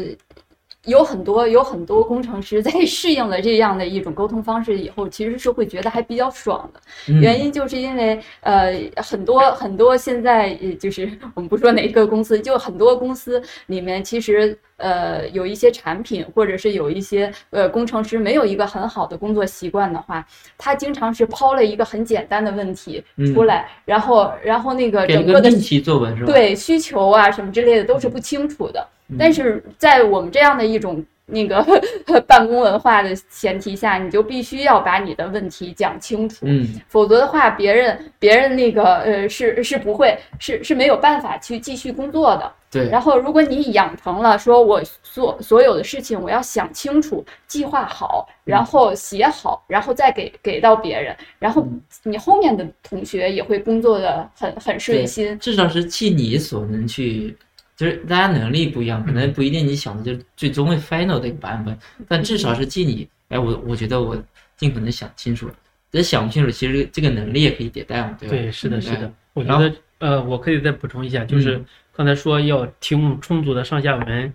[0.86, 6.80] 有很多有很多工程师 在适应了这样的一种沟通方式以后，其实是会觉得还比较爽的。
[7.08, 20.26] 嗯原因就是因为呃很多很多现在呃就是我们不说哪个公司，就很多公司里面其实呃有一些产品或者是有一些呃工程师没有一个很好的工作习惯的话，
[20.58, 23.02] 他经常是抛了一个很简单的问题
[23.34, 28.80] 出来，然后然后那个整个的个作文是吧？，对需求啊什么之类的都是不清楚的。
[29.08, 31.64] 嗯但是在我们这样的一种那个
[32.26, 42.52] 办公文化的前提下，你就必须要把你的问题讲清楚，嗯，否则的话，别人别人那个呃是是不会是是没有办法去继续工作的。
[42.72, 55.36] 对，然后，如果你养成了说我所所有的事情我要想清楚、计划好，然后写好，然后再给给到别人，然后嗯你后面的同学也会工作的很很顺心。
[55.40, 57.36] 至少是尽你所能去，
[57.80, 61.74] 就是大家能力不一样，可能不一定你想的就是最终的 final 的一个版本，
[62.06, 64.22] 但至少是尽你，哎，我我觉得我
[64.54, 65.54] 尽可能想清楚了，
[65.90, 68.34] 这想不清楚，其实这个能力也可以迭代嘛，对吧？
[68.34, 69.10] 对，是的，嗯是的。
[69.32, 71.64] 我觉得，呃，我可以再补充一下，就是嗯
[71.96, 74.34] 刚才说要提供充足的上下文，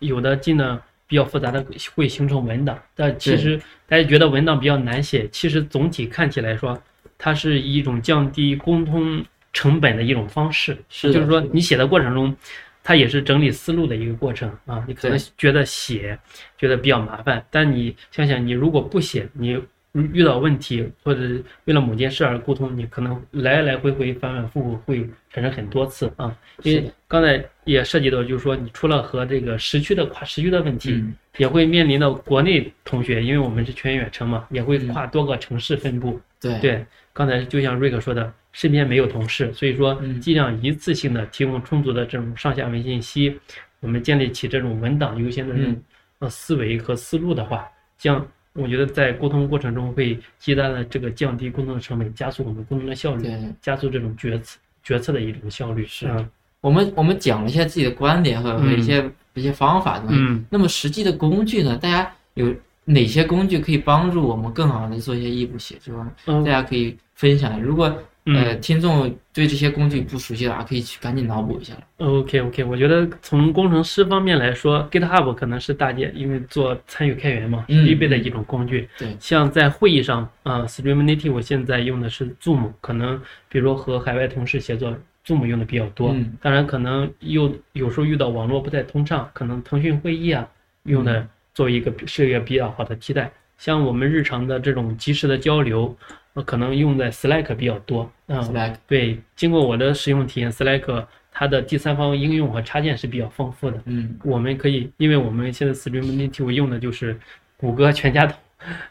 [0.00, 6.78] 有的进的比较复杂的会形成文档，但其实大家觉得文档比较难写，其实总体看起来说，
[7.16, 9.24] 它是一种降低沟通
[9.54, 12.36] 成本的一种方式，是就是说你写的过程中。
[12.82, 16.18] 它也是整理思路的一个过程啊，你可能觉得写
[16.58, 19.60] 觉得比较麻烦，但你想想，你如果不写，你
[19.92, 21.20] 遇到问题或者
[21.64, 26.34] 为了某件事而沟通，你可能来来回回、反反复复会产生很多次啊。
[26.62, 34.88] 因为刚才也涉及到，就是说你除了和这个时区的跨时区的问题，嗯也会面临到国内同学，因为我们是全员远程嘛，也会嗯。
[34.88, 36.20] 跨多个城市分布。
[36.40, 36.58] 对。
[36.60, 40.20] 对，刚才就像瑞克说的，身边没有同事，所以说嗯。
[40.20, 43.38] 尽量一次性的提供充足的这种上下文信息，
[43.80, 45.82] 我们建立起这种文档优先的这种嗯。
[46.18, 47.66] 呃思维和思路的话，
[47.98, 53.28] 这样我觉得在沟通过程中会极大的这个降低沟通的成本，加速我们沟通的效率，
[53.60, 55.86] 加速这种决策决策的一种效率。
[55.86, 56.28] 是嗯。
[56.60, 59.02] 我们我们讲了一下自己的观点和和嗯一些、
[59.34, 60.06] 一些方法的。
[60.10, 61.76] 嗯那么实际的工具呢？
[61.76, 66.10] 大家有哪些工具可以帮助我们更好的做一些异步写作呢？
[66.26, 67.60] 嗯大家可以分享。
[67.62, 67.84] 如果
[68.24, 71.74] 呃嗯听众对这些工具不熟悉的话，可以去赶紧脑补一下。
[71.96, 78.88] OK OK，我觉得从工程师方面来说，GitHub 可能是大家因为做参与开源嘛，嗯必备的一种工具。
[78.96, 86.10] 对像在会议上，啊、s t r e a m Native 我现在用的是 Zoom，可能比如和海外同事协作，Zoom 用的比较多。
[86.12, 90.48] 嗯当然，可能又有时候遇到网络不太通畅，可能腾讯会议啊
[90.84, 93.30] 用嗯的作为一个是一个比较好的替代。
[93.58, 95.96] 像我们日常的这种及时的交流，
[96.34, 98.10] 呃可能用在 Slack 比较多。
[98.26, 103.80] 嗯 Slack 对，经过我的使用体验，Slack 它的第三方应用和插件是比较丰富的。
[103.86, 107.16] 嗯我们可以，因为我们现在 Stream Native 用的就是
[107.56, 108.36] 谷歌全家桶，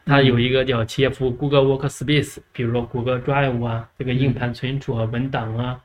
[0.05, 5.79] 它有一个叫企业服务 Google Workspace，比如说谷歌 Drive 啊，这个硬盘存储啊、文档啊。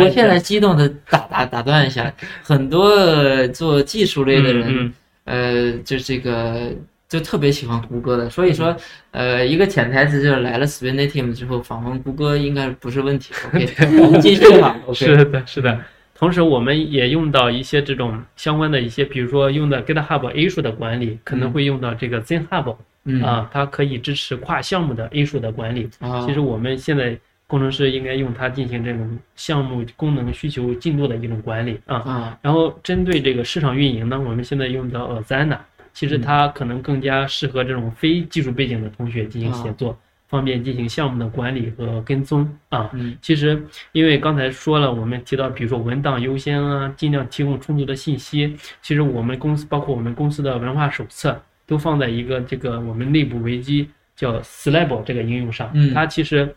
[0.00, 4.92] 我现在激动的打打打断一下，很多呃做技术类的人，嗯
[5.24, 6.70] 呃，就这个
[7.08, 8.76] 就特别喜欢谷歌的，所以说，
[9.10, 13.32] 呃，一个潜台词就是来了 Spring Native 之后，访问谷歌应该不是问题。
[13.52, 14.74] OK，我们继续吧。
[14.76, 15.78] 嗯，OK，是的，是的。
[16.14, 25.90] 同时，我们也用到一些这种相关的一些，比如说用的 GitHub A 数的管理，可能会用到这个 ZenHub 嗯啊，它可以支持跨项目的 A 数的管理。
[25.98, 27.18] 啊，其实我们现在
[27.52, 31.98] 工程师应该用它进行这种项目功能需求进度的一种管理啊。
[31.98, 35.58] 啊，然后针对这个市场运营呢，我们现在用的 Asana，
[35.92, 39.94] 其实它可能更加适合这种非技术背景的同学进行协作，
[40.30, 42.88] 方便进行项目的管理和跟踪啊。
[42.94, 43.62] 嗯其实
[43.92, 48.56] 因为刚才说了，我们提到比如说文档优先啊，尽量提供充足的信息。
[48.80, 56.54] 其实我们公司包括我们公司的文化手册都放在一个这个我们内部维基叫 Slable 这个应用上，嗯它其实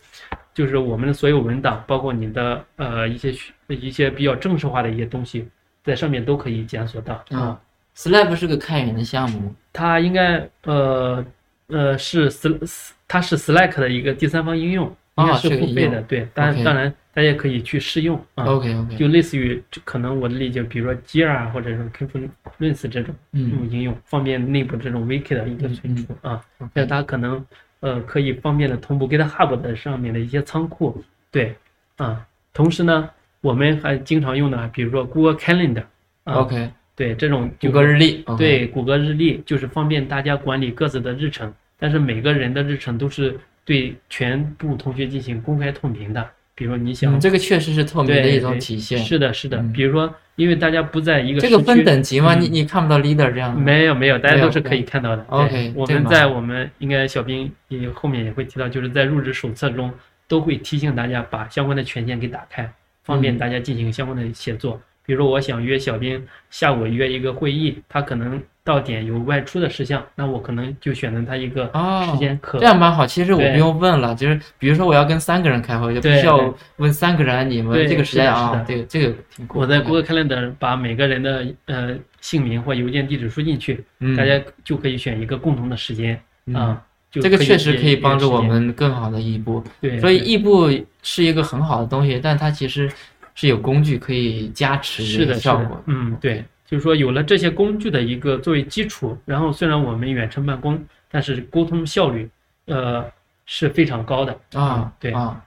[0.55, 5.47] 就是我们的所有文档，包括你的呃一些需一些比较正式化的一些东西，
[5.83, 7.59] 在上面都可以检索到啊。
[7.95, 11.25] Slab 是个开源的项目，它应该呃
[11.67, 14.87] 呃是 S 它是 Slack 的一个第三方应用，
[15.17, 18.43] 应该哦是付费的，对，当然当然大家可以去试用啊。
[18.45, 26.41] OK OK，就类似于就可能我的理解，比如说 Jira 或者是 Confluence 这种这嗯种应用，方便内部这种 Wiki 的一个存储啊。
[26.73, 27.45] 那 OK，它可能
[27.85, 31.53] 呃可以方便的同步 GitHub 的上面的一些仓库，对
[31.97, 32.25] 啊。
[32.51, 33.07] 同时呢，
[33.41, 35.83] 我们还经常用的，比如说 Google Calendar
[36.23, 46.27] 啊 OK，对这种谷歌日历，对谷歌日历就是方便大家管理各自的日程，但是每个人的日程都是对全部同学进行公开透明的。
[46.55, 48.97] 比如说你想嗯，这个确实是透明的一种体现。
[48.97, 49.57] 是的，是的。
[49.59, 52.35] 嗯比如说因为大家不在一个这个分等级吗？
[52.35, 53.61] 嗯你你看不到 leader 这样的？
[53.61, 55.25] 没有没有，大家都是可以看到的。
[55.29, 59.91] OK，我们在我们应该小兵也后面也会提到，就是在入职手册中
[60.27, 62.69] 都会提醒大家把相关的权限给打开，
[63.03, 64.81] 方便嗯大家进行相关的写作。
[65.05, 79.59] 比如我想约小兵下午约一个会议，他可能到点有外出的事项，那我可能就选择他一个哦时间可这样蛮好，其实我对不用问了，就是比如说我要跟三个人开会，就必对须要问三个人，你们这个时间啊是的是的，这个这个挺酷。
[79.59, 86.81] 我在 Google Calendar 把每个人的呃姓名或邮件地址输进去，嗯大家就可以选一个共同的时间嗯啊。
[87.11, 88.41] 就这个确实可以帮助我。
[88.41, 90.69] 们更好的异步，对，所以异步
[91.01, 92.91] 是一个很好的东西，但它其实
[93.35, 95.79] 是有工具可以加持是的，效果，。
[95.85, 102.27] 嗯，对，就是说有了这些工具的一个作为基础，然后虽然我们远程办公，但是沟通效率，
[102.65, 103.05] 呃，
[103.45, 105.45] 是非常高的啊嗯，对，啊，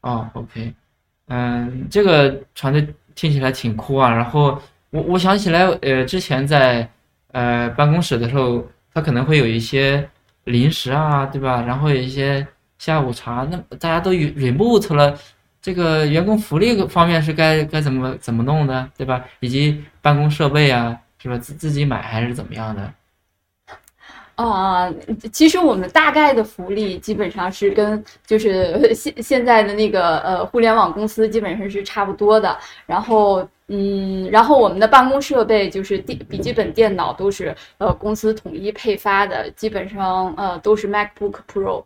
[0.00, 0.74] 啊，OK，
[1.28, 4.10] 嗯，这个团队听起来挺酷啊。
[4.12, 4.60] 然后
[4.90, 6.88] 我我想起来，呃，之前在
[7.32, 10.08] 呃办公室的时候，他可能会有一些
[10.44, 11.62] 零食啊，对吧？
[11.62, 12.46] 然后有一些
[12.78, 15.18] 下午茶，那大家都 remote 了，
[15.66, 19.24] 这个员工福利方面是该该怎么怎么弄的，对吧？
[19.40, 21.36] 以及办公设备啊，是吧？
[21.38, 22.92] 自自己买还是怎么样的？
[24.36, 24.88] 啊，
[25.32, 32.56] 其实我们大概的福利基本上是跟就是现现在的那个呃互联网公司基本上是差不多的。
[32.86, 41.82] 然后嗯，然后我们的办公设备就是电笔记本电脑都是呃公司统一配发的，基本上呃都是 MacBook Pro。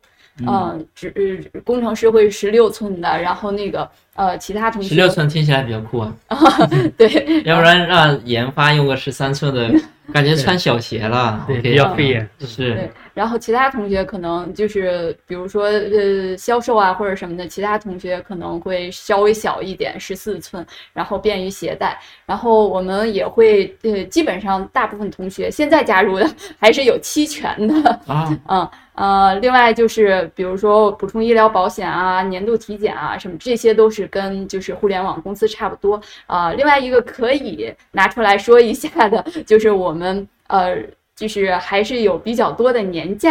[0.47, 6.13] 嗯，只工程师会十六寸的，然后那个呃其他同学十六寸听起来比较酷啊。
[6.97, 9.71] 对， 要不然让研发用个十三寸的，
[10.13, 11.45] 感觉穿小鞋了。
[11.47, 12.29] 对比较费眼。
[12.41, 21.99] 是对，然后其他同学可能就是，比如说呃销售啊或者什么的，其他同学可能会稍微小一点，十四寸，然后便于携带。
[22.27, 40.77] 然后我们也会呃，基本上大部分同学现在加入的还是有期权的，啊，嗯呃，另外就是比如说补充医疗保险啊、年度体检啊什么，这些都是跟就是互联网公司差不多啊、另外一个可以拿出来说一下的，就是我们呃。
[41.17, 43.31] 就是还是有比较多的年假，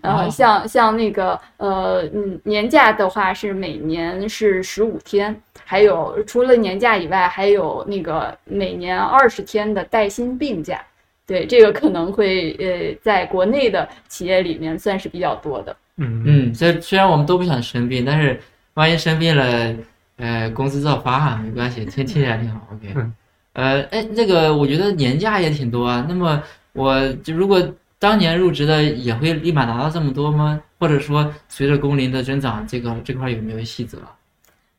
[0.00, 10.80] 呃，哦像像那个呃嗯年假的话是每年是十五天，还有除了年假以外，还有那个每年二十天的带薪病假。
[11.26, 15.76] 对，这个可能会呃，在国内的企业里面算是比较多的。
[15.98, 18.40] 嗯嗯，这虽然我们都不想生病，但是
[18.72, 19.74] 万一生病了，
[20.16, 22.60] 呃，工资照发啊，没关系，听听起来挺好。
[22.72, 23.14] OK，嗯
[23.52, 26.04] 呃，哎，那个我觉得年假也挺多啊。
[26.08, 26.42] 那么
[26.72, 27.62] 我就如果
[27.98, 30.60] 当年入职的，也会立马拿到这么多吗？
[30.78, 33.98] 或者说随着工龄的增长，这个这块有没有细则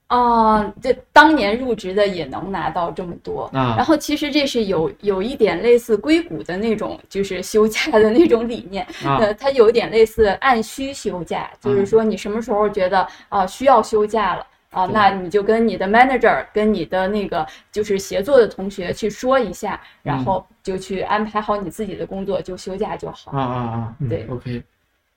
[0.08, 3.44] 啊、这当年入职的也能拿到这么多。
[3.54, 3.84] 啊然啊？
[3.84, 8.86] 后其实这是有有一点类似硅谷的那种，就是休假的那种理念。
[9.04, 14.46] 啊呃，它有点类似按需休假，就是说你什么时候觉得啊、需要休假了。
[14.72, 23.32] 啊，那你就跟你的 manager、跟你的那个就是协作的同学去说一下，然嗯后就去安排好你自己的工作，就休假就好。
[23.32, 23.96] 啊啊啊！
[24.00, 24.64] 嗯对，OK，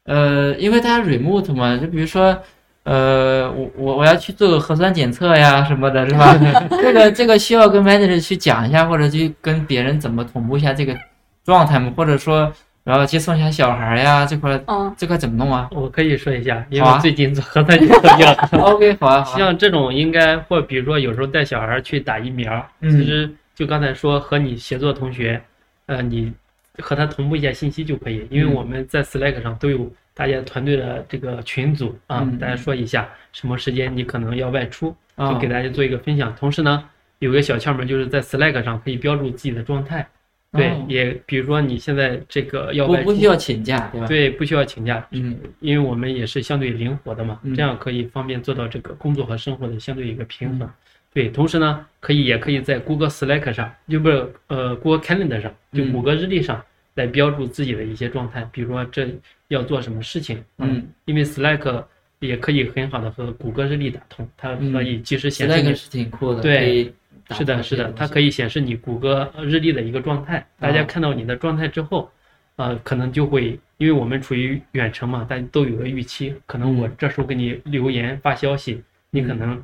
[0.05, 2.37] 呃，因为大家 remote 嘛，就比如说，
[2.85, 6.35] 呃，我我我要去做个核酸检测呀什么的，是吧？
[6.71, 10.97] 这个这个需要跟 manager 去讲一下，或者去跟别人怎么同步一下这个
[11.45, 12.51] 状态嘛，或者说，
[12.91, 15.69] 然后接送一下小孩呀这块嗯，这块怎么弄啊？
[15.71, 18.33] 我可以说一下，因为最近做核酸检测要。？
[18.75, 22.91] OK，好啊，像这种应该或比如说有时候带小孩儿去打疫苗，嗯。
[22.91, 25.41] 其实就刚才说和你协作同学，
[25.87, 26.33] 呃，你
[26.79, 35.33] 和他同步一下信息就可以，因为嗯我们在 Slack 上都有大家团队的这个群组啊嗯，大家说一下什么时间你可能要外出，啊。
[35.33, 36.35] 就给大家做一个分享。
[36.35, 36.83] 同时呢，
[37.21, 40.09] 有个小窍门就是在 Slack 上可以标注自己的状态，
[40.53, 44.07] 对哦，也比如说你现在这个要不不需要请假，对吧？
[44.07, 50.69] 对，不需要请假，嗯因为我们也是相对灵活的嘛，嗯这样可以方便做到这个工作和生活的相对一个平衡。
[51.13, 56.63] 对，同时呢，可以也可以在谷歌 Slack 上，就不是呃 Google Calendar 上，就嗯谷歌日历上
[56.95, 59.09] 来标注自己的一些状态，比如说这
[59.49, 61.85] 要做什么事情，嗯，因为 Slack
[62.21, 66.93] 也可以很好的和谷歌日历打通，它可以及时显示你，Slack 是挺酷的，对
[67.33, 70.47] 是的，是的，它可以显示你谷歌日历的一个状态。
[70.59, 72.11] 大家啊看到你的状态之后，
[72.57, 79.63] 呃，可能就会，因为我们处于远程嘛，大家都有个预期，可能我嗯这时候给你留言发消息，你可能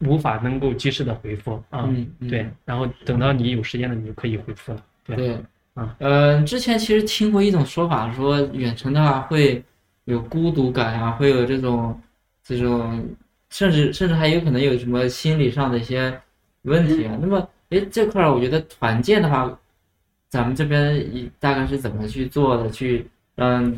[0.00, 1.84] 无法能够及时的回复啊。
[1.88, 4.82] 嗯嗯对，然后等到你有时间了，你就可以回复了。
[5.04, 5.38] 对，对，
[5.74, 9.62] 啊，呃，之前其实听过一种说法，说远程的话会
[10.04, 12.00] 有孤独感啊，会有这种
[12.44, 13.08] 这种，
[13.50, 16.20] 甚至甚至还有可能有什么心理上的一些
[16.62, 17.16] 问题啊。
[17.20, 19.58] 那么哎，这块儿我觉得团建的话，
[20.28, 22.68] 咱们这边一大概是怎么去做的？
[22.70, 23.74] 去让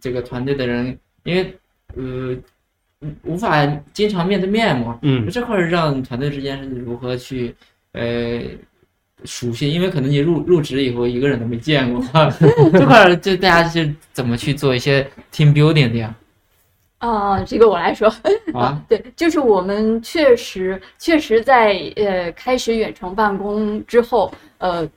[0.00, 1.56] 这个团队的人，因为
[1.94, 2.36] 呃
[3.22, 7.54] 无法经常面对面嘛，嗯这块儿让团队之间是如何去
[7.92, 8.42] 呃
[9.24, 9.70] 熟悉？
[9.70, 12.02] 因为可能你入入职以后一个人都没见过，
[12.72, 16.14] 这块儿就大家是怎么去做一些 team building 的呀？
[16.98, 18.08] 啊、这个我来说，
[18.54, 24.88] 啊，对，就是我们确实确实在呃开始远程办公之后，呃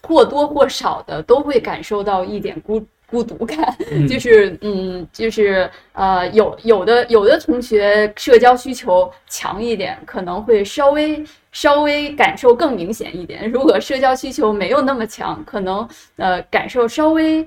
[0.00, 15.86] 或多或少的都会感受到一点孤孤独感，嗯 就是嗯，就是呃有有的有的同学社交需求强一点，可能会稍微稍微感受更明显一点；如果社交需求没有那么强，可能
[16.16, 17.46] 呃感受稍微。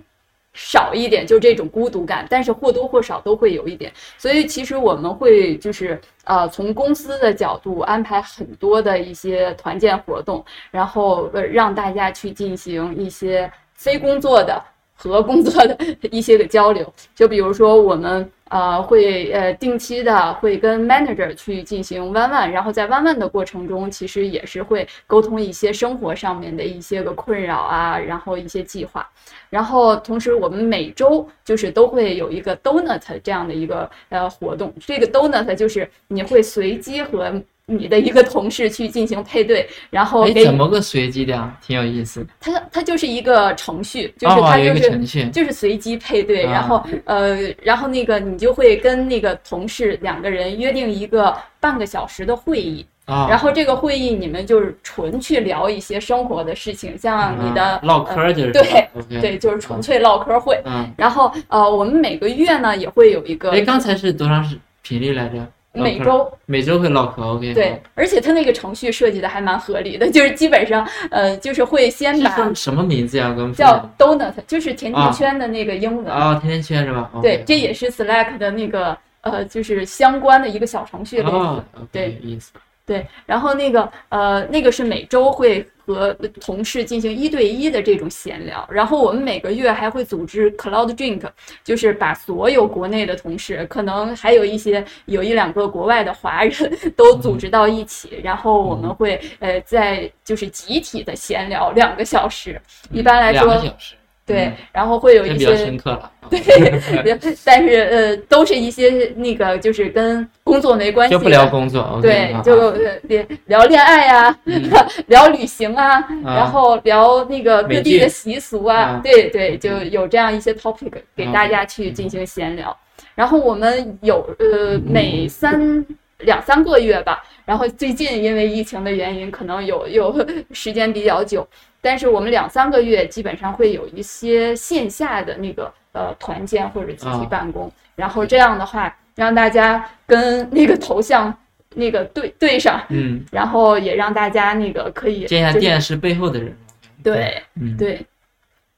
[0.55, 3.91] 少一点，就这种孤独感，但是或多或少都会有一点。
[4.17, 14.59] 所以其实我们会就是呃，从公司的角度安排很多的一些团建活动，然后呃让大家去进行一些非工作的
[14.95, 15.77] 和工作的
[16.09, 16.91] 一些个交流。
[17.13, 29.07] 就比如说我们呃会呃定期的会跟 manager 去进行 one-on，然后在 one-on 的过程中，其实也是会沟通一些生活上面的一些个困扰啊，然后一些计划。
[29.49, 34.73] 然后同时，我们每周就是都会有一个 donut 这样的一个呃活动。
[34.79, 41.57] 这个 donut 就是你会随机和你的一个同事去进行配对， 然后哎，给怎么个随机的呀？
[41.65, 42.25] 挺有意思。
[42.39, 58.87] 它它就是一个程序，就是它就是、个程序就是随机配对，啊然后呃，然后那个你就会跟那个同事两个人约定一个半个小时的会议，啊，然后这个会议你们就是纯去聊一些生活的事情，像你的、嗯唠嗑儿就是对
[59.19, 60.61] 对，就是纯粹唠嗑会。
[60.65, 65.43] 嗯，然后呃，我们每个月呢也会有一个哎，刚才是多长时频率来着？
[65.75, 73.35] 每周每周会唠嗑，OK，对，而且它那个程序设计的还蛮合理的， 就是基本上呃就是会先把叫什么名字呀？
[73.55, 76.05] 叫 donut，就是甜啊甜圈的那个英文。
[76.05, 77.09] 啊，甜甜圈是吧？
[77.21, 81.63] 对这也是 Slack 的那个呃，就是相关的一个小程序类似。
[81.91, 82.51] 对有意思。
[82.85, 91.27] 对，然后那个呃，那个是每周会和同事进行一对一的这种闲聊，然后我们每个月还会组织 Cloud Drink，
[91.63, 102.61] 就是把所有国内的同事，可能还有一些有一两个国外的华人都组织到一起，然后我们会呃在就是集体的闲聊两个小时，
[102.91, 103.95] 一般来两个说小时，
[104.25, 106.11] 对嗯，然后会有一这比较些深刻了。
[106.29, 114.63] 对，但是呃，都是一些那个就是跟工作没关系的，就不聊工作对就呃聊聊恋爱呀、嗯。
[115.05, 122.75] 聊旅行啊，然后聊那个各地的习俗啊啊，对对，就有这样一些 topic 给大家去进行闲聊。
[123.13, 125.85] 然后我们有呃每三
[126.19, 131.47] 两三个月吧，然后最近因为疫情的原因，可能有有 时间比较久，
[131.79, 137.27] 但是我们两三个月基本上会有一些线下的那个呃团建或者集体啊。
[137.29, 141.33] 办公，然后这样的话让大家跟 那个头像
[141.75, 146.57] 那个对对上，嗯， 然后也让大家那个可以见一下电视背后的人。
[147.03, 148.03] 对嗯，对，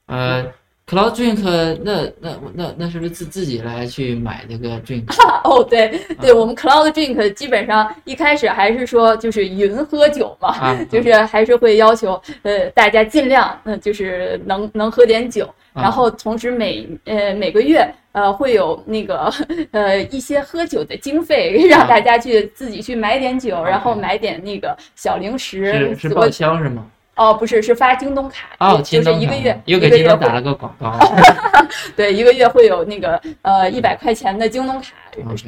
[0.06, 0.44] 呃
[0.88, 5.04] ，Cloud Drink，那那那那是不是自自己来去买那个 drink？
[5.44, 19.32] 哦对对，啊我们 Cloud Drink 基本上一开始还是说就是云喝酒嘛，啊， 就是还是会要求呃大家尽量嗯、呃就是能能喝点酒，啊然后同时每呃每个月呃会有那个
[19.72, 26.86] 呃一些喝酒的经费，让大家去自己去买点酒，然后买点那个小零食是是，我报销是吗？
[27.18, 30.98] 哦不是是发京东卡，哦，就是一个月又给京东打了个广告。
[31.94, 34.92] 对一个月会有那个呃一百块钱的京东卡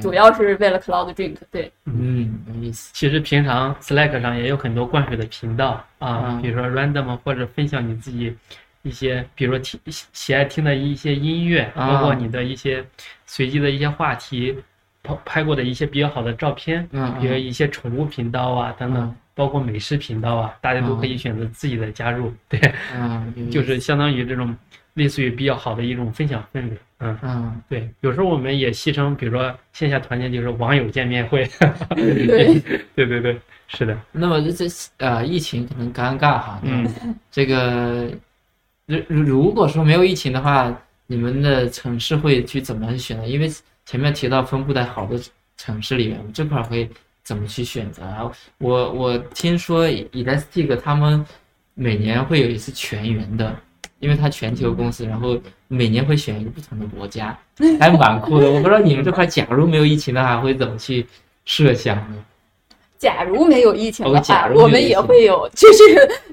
[0.03, 1.73] 主要是为了 Cloud Drink 对。
[1.87, 2.91] 嗯，有意思。
[2.93, 8.37] 其实平常 Slack 上也有很多灌水的频道啊嗯，比如说 random 或者分享你自己
[8.83, 12.85] 一些，比如说听喜爱听的一些音乐，啊包括你的一些
[13.27, 14.57] 随机的一些话题，
[15.03, 22.61] 拍拍过的一些比较好的照片，嗯，比如一些宠物频道啊等等嗯，包括美食频道啊，大家都可以选择自己的加入，对，
[22.95, 24.55] 嗯， 就是相当于这种
[24.93, 27.19] 类似于比较好的一种分享氛围，嗯。
[27.23, 31.49] 嗯，对，有时候我们也戏称，比如说线下团建就是网友见面会。
[31.97, 32.61] 对
[32.95, 34.67] 对对对，是的，那么这这
[34.99, 36.87] 呃疫情可能尴尬哈，嗯，
[37.31, 38.11] 这个
[38.85, 40.71] 如如如果说没有疫情的话，
[41.07, 43.27] 你们的城市会去怎么选呢？
[43.27, 43.49] 因为
[43.87, 45.19] 前面提到分布在好多
[45.57, 46.87] 城市里面，这块儿会
[47.31, 48.29] 怎么去选择啊？
[48.59, 51.25] 我我听说 Elastic 他们
[51.75, 53.55] 每年会有一次全员的，
[54.01, 57.39] 因为它全球公司，然后每年会选一个不同的国家，
[57.79, 58.51] 还蛮酷的。
[58.51, 61.07] 我不知道你们这块假如没有疫情的话，会怎么去
[61.45, 62.17] 设想呢？
[63.01, 65.83] 假如没有疫情的话，我们也会有，就是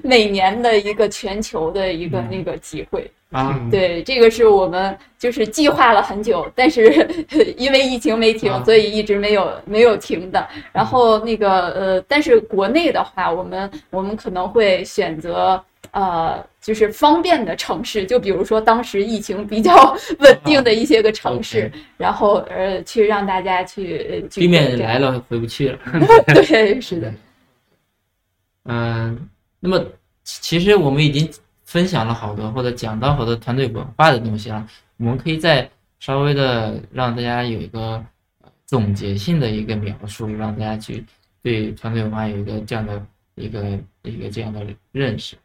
[0.02, 2.28] 每年的一个全球的一个嗯。
[2.30, 3.10] 那个集会。
[3.70, 7.06] 对，这个是我们就是计划了很久，但是
[7.58, 10.46] 因为疫情没停啊，所以一直没有没有停的。
[10.72, 15.62] 然后那个呃，但是国内的话，我们我们可能会选择
[15.92, 25.78] 呃，就是方便的城市，就比如说当时疫情比较 稳定的一些个城市然后呃，去让大家去避免来了回不去了。
[26.34, 27.12] 对， 是的，
[28.64, 29.28] 嗯，
[29.60, 29.84] 那么
[30.24, 31.28] 其其实我们已经
[31.64, 34.66] 分享了好多或者讲到好多团队文化的东西了，
[34.98, 35.68] 我们可以再
[35.98, 38.04] 稍微的让大家有一个
[38.42, 41.04] 呃总结性的一个描述，让大家去
[41.42, 43.02] 对团队文化有一个这样的
[43.34, 45.36] 一个一个这样的认识。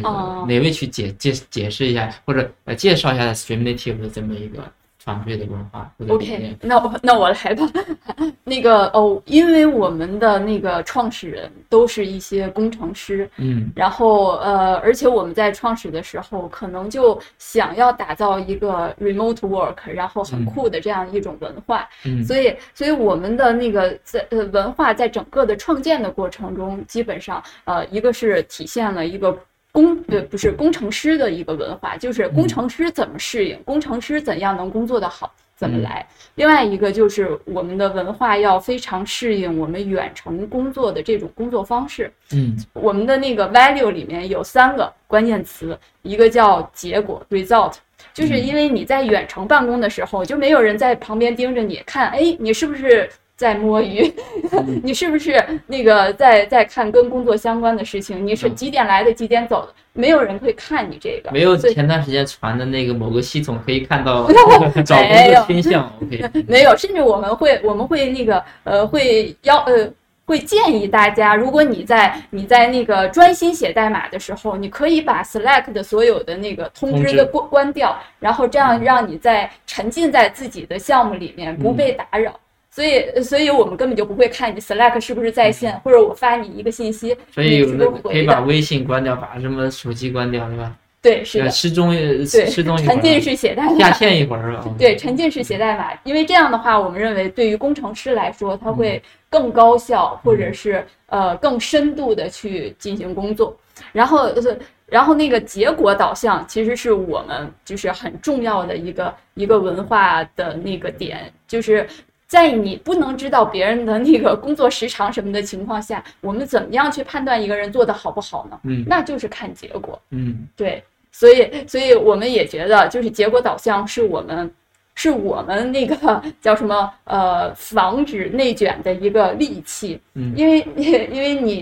[0.00, 4.62] 个哦哪位去解解解释一下，或者呃介绍一下 Stream Native 的这么一个
[5.04, 7.68] 团队的文化或者 OK，那我那我来吧。
[8.44, 21.88] 那个哦，因为我们的那个创始人都是一些工程师，嗯然后呃，而且我们在创始的时候，可能就想要打造一个 remote work，然后很嗯酷的这样一种文化。
[22.04, 29.36] 嗯所以，所以我们的那个在呃文化在整个的创建的过程中，基本上呃一个是体现了一个
[29.72, 35.32] 工呃不是工程师的一个文化，就是工程师怎么适应，工程师怎样能工作的好。
[35.54, 36.04] 怎么嗯来？
[36.34, 42.12] 另外一个就是我们的文化要非常适应我们远程工作的这种工作方式。
[42.32, 47.74] 嗯我们的那个 value 里面有三个关键词，一个叫结果 result，
[48.12, 53.08] 就是因为你在远程办公的时候，就没有人在旁边盯着你看，哎，你是不是
[53.42, 54.08] 在摸鱼？
[54.84, 58.24] 你是不是那个在在看跟工作相关的事情？
[58.24, 59.74] 你是嗯几点来的，几点走的？
[59.94, 64.30] 没有人会看你这个，没有前段时间传的那个某个系统可以看到
[64.86, 69.90] 找工作倾向， OK，没有，甚至我们会我们会那个呃会要呃
[70.24, 82.38] 会建议大家，如果你在你在那个专心写代码的时候，你可以把 Slack 的所有的那个通知的关关掉，然后这样嗯让你在沉浸在自己的项目里面不被打扰。
[82.74, 87.62] 所以，所以我们根本就不会看你 Slack 是不是在线，或者我发你一个信息，所以？
[88.02, 90.74] 可以把微信关掉，把什么手机关掉，对吧？
[91.02, 94.64] 对，是的，失踪对，失踪沉浸式写代码，下线一会儿是吧？
[94.78, 103.54] 对，沉浸式写代码，因为这样的话，我们认为对于工程师来说，它嗯会更高效，或者是呃更深度的去进行工作。
[103.92, 104.56] 然后，呃
[104.86, 111.86] 然后那个结果导向其实是我们就是很重要的一个一个文化的那个点，就是。
[112.32, 118.58] 在你不能知道别人的那个工作时长什么的情况下，我们怎么样去判断一个人做得好不好呢？
[118.62, 120.00] 嗯那就是看结果。
[120.12, 124.50] 嗯对，所以所以我们也觉得，就是结果导向是我们
[124.94, 130.66] 是我们那个叫什么呃防止内卷的一个利器，嗯因为
[131.12, 131.52] 因为你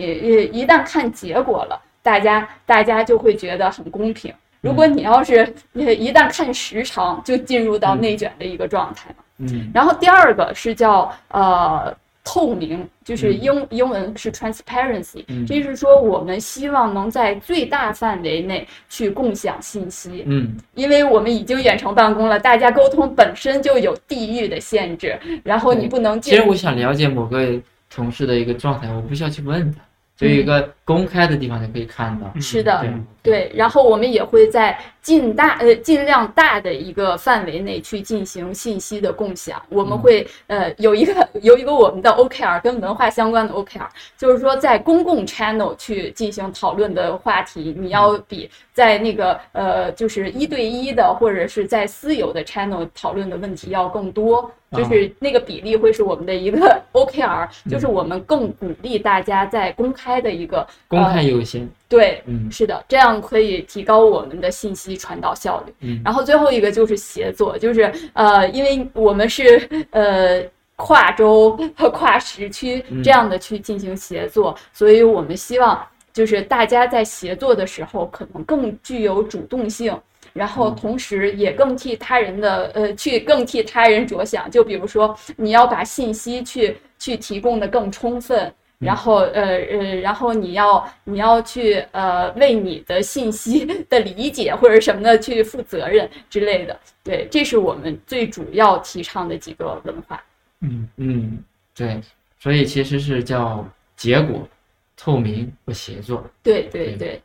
[0.53, 4.33] 一旦看结果了，大家大家就会觉得很公平。
[4.61, 9.16] 如果你要是呃一旦看时长，就进入到嗯内卷的一个状态嘛。
[9.16, 9.25] 嗯
[9.72, 13.41] 然后第二个是叫呃透明，就是嗯。
[13.41, 15.47] 英英文是 transparency，嗯。
[15.47, 20.57] 这是说我们希望能在最大范围内去共享信息，嗯。
[20.74, 29.80] 因为我们已经远程办公了，大家沟通本身就有地域的限制，然后你不能进其实我想了解某个同事的一个状态，我不需要去问他，
[30.16, 32.26] 就一个公开的地方就可以看到。
[32.41, 39.61] 是的对对，然后我们也会在尽大呃尽量大的一个范围内去进行信息的共享。
[39.68, 43.86] 我们嗯会呃有一个 有一个我们的 OKR 跟文化相关的 OKR，
[44.16, 54.51] 就是说在公共 channel 去进行讨论的话题，你要比在那个呃就是一对一的或者是在私有的 channel 讨论的问题要更多。
[54.72, 61.68] 就是那个比例会是我们的一个 OKR，就是我们更鼓励大家在公开的一个公开优先。
[61.89, 65.74] 对嗯是的，这样可以提高我们的信息传导效率。
[65.81, 70.43] 嗯然后最后一个就是协作，就是呃，因为我们是呃
[70.76, 79.97] 跨州和跨时区嗯这样的去进行协作，所以我们希望就是大家在协作的时候可能更具有主动性。
[80.33, 84.49] 然后嗯同时也更替他人的呃，去更替他人着想。
[84.49, 96.78] 就比如说，你要把信息去去提供的更充分，然后呃呃，然后你要你要去呃为你的信息 的理解或者什么的去负责任之类的。
[97.05, 100.22] 对，这是我们最主要提倡的几个文化。
[100.61, 101.39] 嗯嗯，
[101.74, 102.01] 对，
[102.39, 103.66] 所以其实是叫
[103.97, 104.49] 结果、
[104.97, 106.24] 透明和协作。
[106.43, 107.22] 对对对对，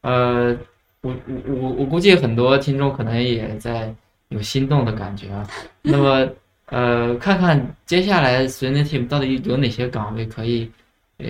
[0.00, 0.56] 呃，
[1.02, 3.94] 我我我我估计很多听众可能也在
[4.28, 5.46] 有心动的感觉啊。
[5.82, 6.28] 那么
[6.66, 10.70] 呃，看看接下来 r a n Team 到底有哪些岗位可以，
[11.18, 11.26] 呃，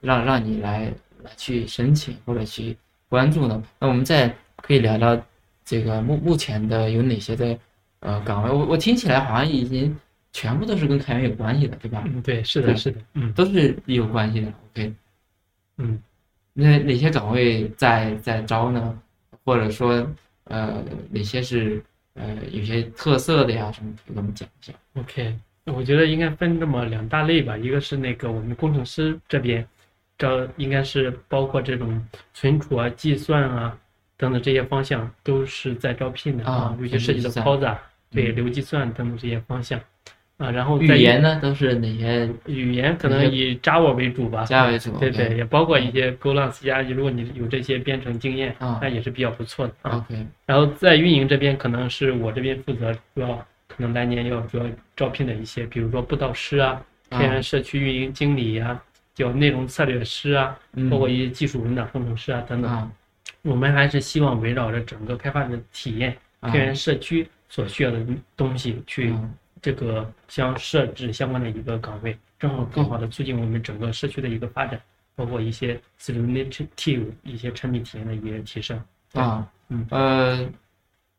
[0.00, 0.92] 让让你来
[1.22, 2.76] 来去申请或者去
[3.08, 3.62] 关注呢？
[3.78, 5.20] 那我们再可以聊聊
[5.64, 7.58] 这个目目前的有哪些的
[8.00, 8.50] 呃岗位？
[8.50, 9.96] 我我听起来好像已经
[10.32, 12.02] 全部都是跟开源有关系的，对吧？
[12.06, 14.52] 嗯，对，是的，是的，嗯都是有关系的。
[14.72, 14.92] OK，
[15.78, 16.00] 嗯。
[16.54, 18.98] 那哪些岗位在在招呢？
[19.42, 20.06] 或者说，
[20.44, 23.72] 呃，哪些是呃有些特色的呀？
[23.72, 25.34] 什么可以给我们讲一下？OK，
[25.66, 29.66] 我觉得应该分这么两大类吧，一个是那个我们工程师这边，
[30.18, 32.04] 招应该是包括这种
[32.34, 33.78] 存储啊、计算啊
[34.16, 37.76] 等等这些方向都是在招聘的啊尤其涉及到存储计 POSA
[38.10, 38.36] 对嗯。
[38.36, 39.80] 流计算等等这些方向。
[40.38, 42.28] 啊，然后语言呢，都是哪些？
[42.46, 49.98] 语言可能以 Java 为主吧，Java 为主对对，也包括一些 Golang、C 加，如果你有这些编程经验，啊那也是比较不错的啊。
[49.98, 56.72] ？OK，然后在运营这边，可能是我这边负责主要，可能来年要主要招聘的一些，比如说布道师啊、
[57.08, 57.18] 啊。
[57.18, 58.80] 开源社区运营经理呀、
[59.14, 60.90] 叫内容策略师啊，嗯。
[60.90, 62.70] 包括一些技术文档工程师啊等等。
[62.70, 62.90] 啊。
[63.40, 66.50] 我们还是希望围绕着整个开发者体验、啊。
[66.50, 68.06] 开源社区所需要的
[68.36, 74.80] 东西去嗯这个相设置相关的一个岗位，正好更好的促进我们整个社区的一个发展，
[75.14, 78.82] 包括一些 Streamnative 一些产品体验的一个提升。
[79.12, 79.46] 啊。
[79.68, 79.86] 嗯。
[79.90, 80.48] 呃，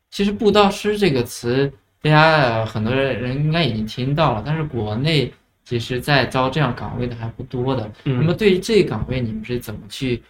[0.10, 1.72] 其实布道师这个词，
[2.04, 5.34] 大家呃很多人应该已经听到了，但是国内
[5.64, 7.92] 其实在招这样岗位的还不多的。
[8.04, 10.22] 那么嗯对于这个岗位，你们是怎么去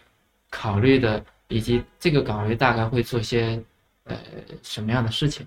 [0.49, 1.21] 考虑的？
[1.49, 3.61] 以及这个岗位大概会做些
[4.05, 4.17] 呃
[4.63, 5.45] 什么样的事情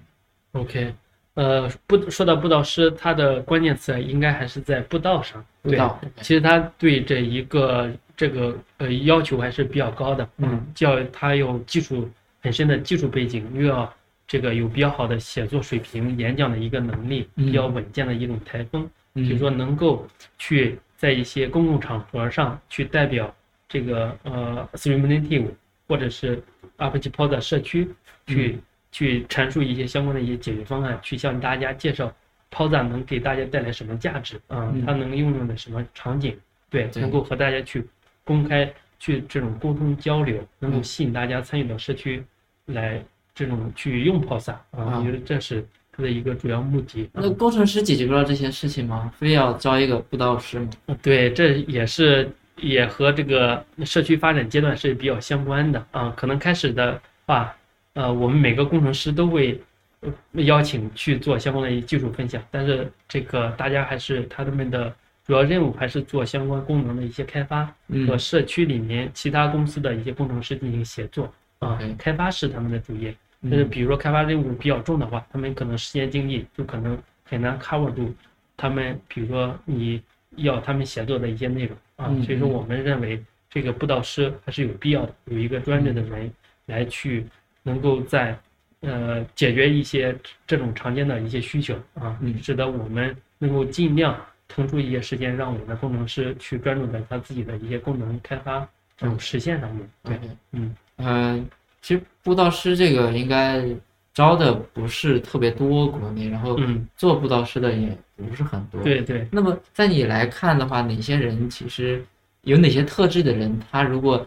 [0.53, 0.95] ？，OK，
[1.35, 5.45] 呃，布说到布道师，他的关键词应该还是在布道上。
[5.63, 12.09] 布道其实他对这一个这个呃要求还是比较高的，嗯，叫他有技术
[12.41, 13.93] 很深的技术背景，又要
[14.27, 19.25] 这个有比较好的写作水平、演讲的一个能力，嗯比较稳健的一种台风，嗯。
[19.25, 20.07] 就是说能够
[20.37, 23.33] 去在一些公共场合上去代表
[23.69, 25.49] 这个呃 Streamnative
[25.87, 26.43] 或者是
[26.79, 27.89] Apache Pod 社区
[28.27, 28.59] 去、
[28.91, 32.13] 去阐述一些相关的一些解决方案，去向大家介绍
[32.51, 34.85] POSA 能给大家带来什么价值啊、嗯。
[34.85, 36.37] 它能应用的什么场景，
[36.69, 37.01] 对，对。
[37.01, 37.87] 能够和大家去
[38.25, 40.85] 公开去这种沟通交流，能够嗯。
[40.85, 42.25] 吸引大家参与到社区
[42.67, 43.01] 来
[43.37, 47.05] 这种去用 POSA 啊，啊我觉得这是它的一个主要目的。
[47.13, 49.13] 啊那工程师解决不了这些事情吗？
[49.17, 50.69] 非要招一个布道师吗？
[51.03, 56.13] 对，这也是也和这个社区发展阶段是比较相关的啊。
[56.17, 57.55] 可能开始的话，
[57.93, 59.61] 呃，我们每个工程师都会
[60.01, 60.11] 呃
[60.45, 64.95] 邀请去做相关的一技术分享，但是这个大家还是他们的
[65.27, 71.79] 主要任务还是做相关功能的一些开发和嗯社区里面其他公司的一些工程师进行协作啊。
[71.99, 73.15] 开发是他们的主业，
[73.51, 73.71] 但是嗯。
[73.71, 78.15] 比如说开发任务比较重的话，他们可能时间精力就可能很难 cover 住
[78.57, 80.03] 他们，比如说你
[80.37, 86.31] 要他们写作的一些内容啊嗯，嗯所以说我们认为这个布道师还是有必要的，有一个专职的人
[86.67, 87.27] 来去
[87.63, 88.39] 能够在
[88.81, 90.17] 呃解决一些
[90.47, 94.19] 这种常见的一些需求啊嗯，使得我们能够尽量
[94.49, 99.91] 腾出一些时间，让我们的工程师去专注在他自己的一些功能开发这种实现上面。
[100.03, 100.21] 对。
[100.53, 100.75] 嗯。
[100.97, 101.45] 呃，
[101.83, 103.65] 其实布道师这个应该
[104.13, 108.83] 招的不是特别多，国内，然后嗯，做布道师的也不是很多。。
[108.83, 109.29] 对对。
[109.31, 112.05] 那么在你来看的话，哪些人其实
[112.43, 114.27] 有哪些特质的人，他如果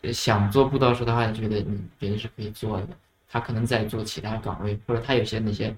[0.00, 2.88] 呃想做布道师的话，你觉得你别人是可以做的？
[3.30, 5.74] 他可能在做其他岗位，或者他有些哪些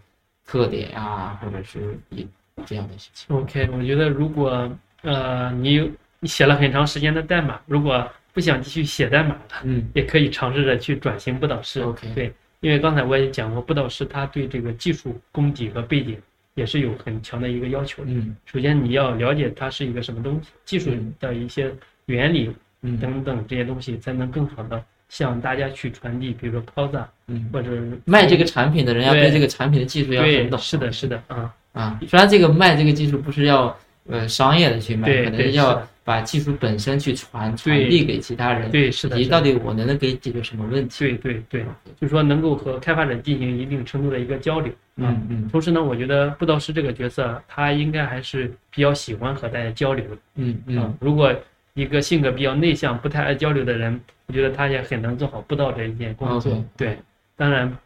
[0.46, 2.24] 特点啊，或者是一
[2.64, 3.36] 这样的事情。
[3.36, 4.70] OK，我觉得如果
[5.02, 5.90] 呃你有
[6.20, 11.80] 你写了很长时间的代码，如果不想继续写代码了，嗯也可以尝试着去转型布导师。
[11.80, 12.30] OK 对，
[12.60, 16.20] 因为刚才我也讲过，布导师他对这个技术功底和背景
[16.52, 18.10] 也是有很强的一个要求的。
[18.10, 21.72] 嗯首先你要了解它是一个什么东西，技术嗯的一些
[22.04, 22.50] 原理
[22.82, 27.70] 嗯等等这些东西，才能更好的向大家去传递，比如说 POSA 嗯，或者
[28.04, 30.58] 卖这个产品的人要对对这个产品的技术要很，懂。
[30.58, 33.74] 是的，是的，啊，啊，虽然这个卖这个技术不是要
[34.10, 41.00] 呃商业的去卖，对可能要把技术本身去传传对递给其他人，对，是的，是的以及到底我能给解决什么问题。
[41.00, 41.62] 对对对，
[42.00, 44.72] 就是说能够和开发者进行一定程度的一个交流。
[44.72, 50.16] 啊嗯嗯同时呢，我觉得布道师这个角色，他应该还是比较喜欢和大家交流的。
[50.36, 51.34] 嗯嗯啊，如果
[51.74, 56.64] 一个性格比较内向、不太爱交流的人，我觉得他也很能做好布道这一件工作。
[56.76, 56.96] 对，
[57.34, 57.76] 当然，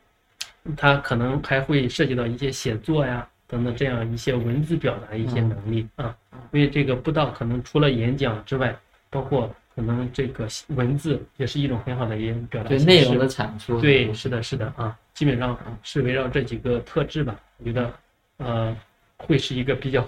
[0.77, 6.17] 他可能还会涉及到一些写作呀等等这样一些文字表达一些能力啊。
[6.53, 8.75] 因为这个布道可能除了演讲之外，
[9.11, 12.69] 包括可能这个文字也是一种很好的一种表达。
[12.69, 13.81] 对内容的产出。
[13.81, 17.39] 对，是的，是的啊，基本上是围绕这几个特质吧。
[17.59, 17.93] 我觉得，
[18.39, 18.77] 呃，
[19.19, 20.07] 会是一个比较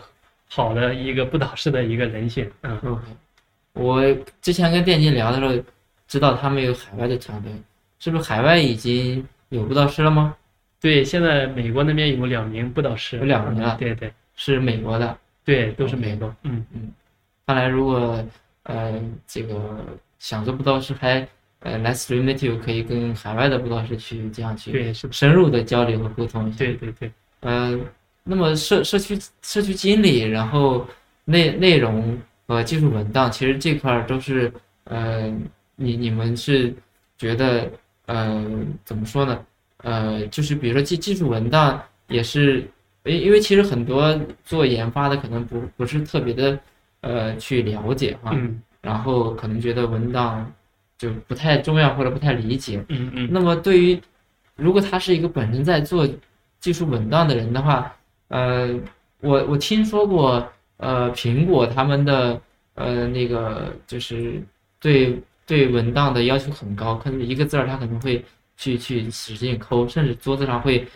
[0.49, 2.51] 好的一个布道师的一个人选。
[2.63, 3.01] 嗯
[3.75, 4.05] 我
[4.43, 5.65] 之前跟电竞聊的时候，
[6.07, 7.51] 知道他们有海外的团队，
[7.99, 10.37] 是不是海外已经有布道师了吗？
[10.83, 15.17] 对，现在美国那边有两名布道师，有两名啊对对是美国的。
[15.45, 16.35] 对，都是美国。
[16.43, 16.91] 嗯嗯，
[17.47, 18.25] 看来如果
[18.65, 19.85] 呃这个
[20.19, 21.27] 想做布道师还
[21.61, 26.59] 呃来 Stream Native 可以跟海外的布道师去这样去对，是，深入的交流和沟通一下。
[26.59, 27.79] 对对对，呃，
[28.25, 30.87] 那么社社区社区经理，然后
[31.25, 32.17] 内内容
[32.47, 34.53] 和技术文档，其实这块儿都是
[34.85, 35.29] 呃，
[35.77, 36.73] 你你们是
[37.19, 37.71] 觉得
[38.07, 38.45] 呃
[38.85, 39.45] 怎么说呢？
[39.83, 42.67] 呃，就是比如说技技术文档也是，
[43.05, 46.59] 因因为其实很多做研发的可能不不是特别的
[47.01, 48.61] 呃去了解哈，嗯。
[48.81, 50.53] 然后可能觉得文档
[50.99, 53.29] 就不太重要或者不太理解，嗯嗯。
[53.31, 54.01] 那么对于
[54.57, 56.09] 如果他是一个本身在做
[56.59, 57.95] 技术文档的人的话，
[58.27, 58.69] 呃，
[59.21, 62.41] 我我听说过，呃，苹果他们的
[62.75, 64.43] 呃那个就是
[64.81, 65.17] 对
[65.47, 68.25] 对文档的要求很高，可能一个字儿他可能会
[68.63, 70.87] 去去使劲抠，甚至桌子上会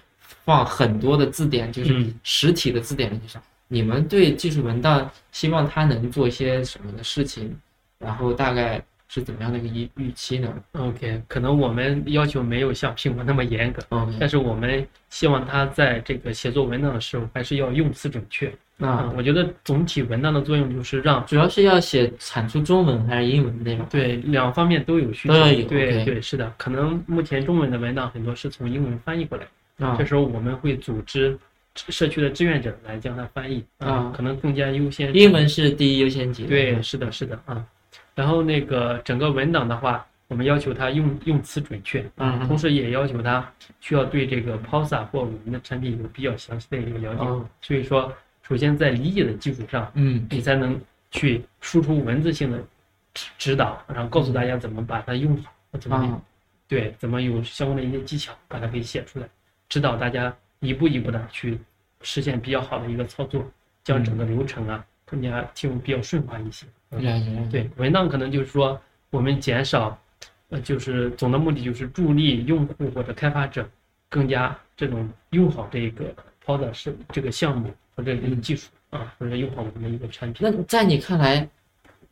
[0.44, 3.42] 放很多的字典，就是嗯实体的字典在上。
[3.66, 7.52] 你们对技术文档希望它能做一些什么的事情，
[7.98, 13.82] 然后大概是怎么样的一个预预期呢，OK，可能我们要求没有像苹果那么严格
[14.18, 18.52] 但是我们希望他在这个写作文档的时候，还是要用词准确。
[18.78, 23.86] 那我觉得总体文档的作用就是让主要是要写产出中文还是英文内容？
[23.88, 25.34] 对两方面都有需求。
[25.34, 25.62] 对
[26.04, 29.46] 对，是的，可能目前中文的文档很多是从英文翻译过来
[29.96, 31.38] 这时候我们会组织
[31.74, 35.14] 社区的志愿者来将它翻译啊可能更加优先。
[35.14, 36.44] 英文是第一优先级。
[36.44, 37.64] 对，是的，是的啊。
[38.16, 43.48] 然后那个整个文档的话，我们要求它用用词准确，嗯同时也要求它
[43.78, 47.20] 需要对这个 POSA 或我们的产品有比较详细的一个了解。
[47.20, 48.12] 哦所以说，
[48.42, 50.80] 首先在理解的基础上，嗯你才能
[51.12, 52.58] 去输出文字性的
[53.14, 56.22] 指指导，然后告诉大家怎么把它用好，怎么、啊
[56.66, 59.28] 对，怎么有相关的一些技巧把它给写出来，
[59.68, 61.58] 指导大家一步一步的去
[62.00, 63.44] 实现比较好的一个操作，
[63.84, 66.66] 将整个流程啊更加进入比较顺滑一些。
[67.50, 68.80] 对，文档可能就是说
[69.10, 69.98] 我们减少，
[70.50, 73.68] 呃，就是总的目的就是助力用户或者开发者
[74.08, 76.14] 更加这种用好这个
[76.44, 80.48] POD 是这个项目或者这个技术啊，或者用好我们的一个产品。
[80.48, 81.48] 那在你看来，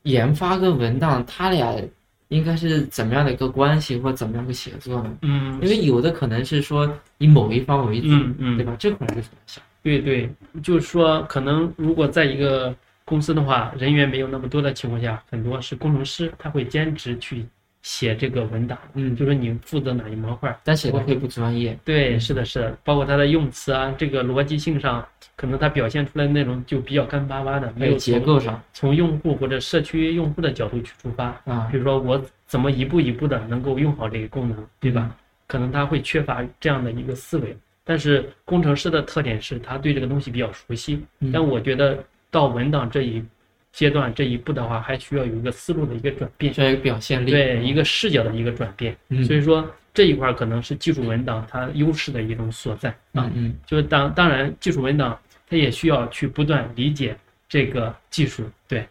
[0.02, 1.80] 研发跟文档它俩
[2.28, 5.18] 应该是怎么样的一个关系，或怎么样的协作呢？
[5.22, 8.74] 嗯因为有的可能是说以某一方为主，嗯嗯对吧？
[8.78, 9.62] 这块儿是怎么想？
[9.82, 10.28] 对对，
[10.62, 17.44] 就是说，可能如果在一个公司的话，人员没有那么多的情况下，很多是工程师，他会兼职去
[17.82, 20.58] 写这个文档，嗯，就说你负责哪一模块儿。
[20.64, 21.78] 但写的会不专业。
[21.84, 31.26] 对，是的，是的，包括他的用词啊，这个逻辑性上，可能他表现出来的内容就比较干巴巴的，没有结构上从用户或者社区用户的角度去出发。
[31.44, 35.02] 啊比，如说我怎么一步一步的能够用好这个功能，对吧？
[35.10, 37.54] 嗯可能他会缺乏这样的一个思维。
[37.84, 41.04] 但是工程师的特点是他对这个东西比较熟悉。
[41.20, 42.02] 嗯但我觉得
[42.34, 43.22] 到文档这一
[43.70, 47.30] 阶段这一步的话，还需要有一个思路的一个转变，需要有表现力。
[47.30, 48.96] 对一个视角的一个转变。
[49.08, 53.30] 嗯所以说这一块儿可能是技术文档它优势的一种所在啊。
[53.30, 55.16] 嗯嗯就是当当然，技术文档
[55.48, 57.16] 它也需要去不断理解
[57.48, 58.84] 这个技术，对，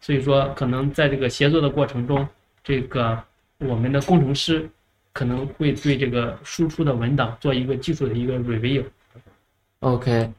[0.00, 2.26] 所以说可能在这个协作的过程中，
[2.64, 3.22] 这个
[3.58, 4.66] 我们的工程师
[5.12, 8.82] 可能会对这个输出的文档做一个技术的一个 review。
[9.80, 10.30] ，OK，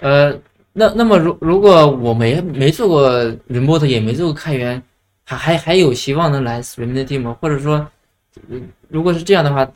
[0.00, 0.38] 呃，
[0.78, 3.10] 那那么如如果我没没做过
[3.48, 4.82] remote，也没做过开源，
[5.24, 7.34] 还还还有希望能来 Native 吗？
[7.40, 7.88] 或者说，
[8.50, 9.66] 呃如果是这样的话，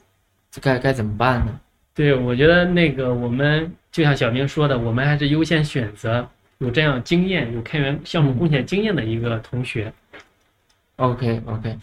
[0.60, 1.58] 该该怎么办呢？
[1.94, 6.28] 对，我觉得那个我们就像小明说的，我们还是优先选择
[6.58, 9.90] 有这样经验、有开源项目贡献经验的一个同学。
[10.96, 11.78] OK OK，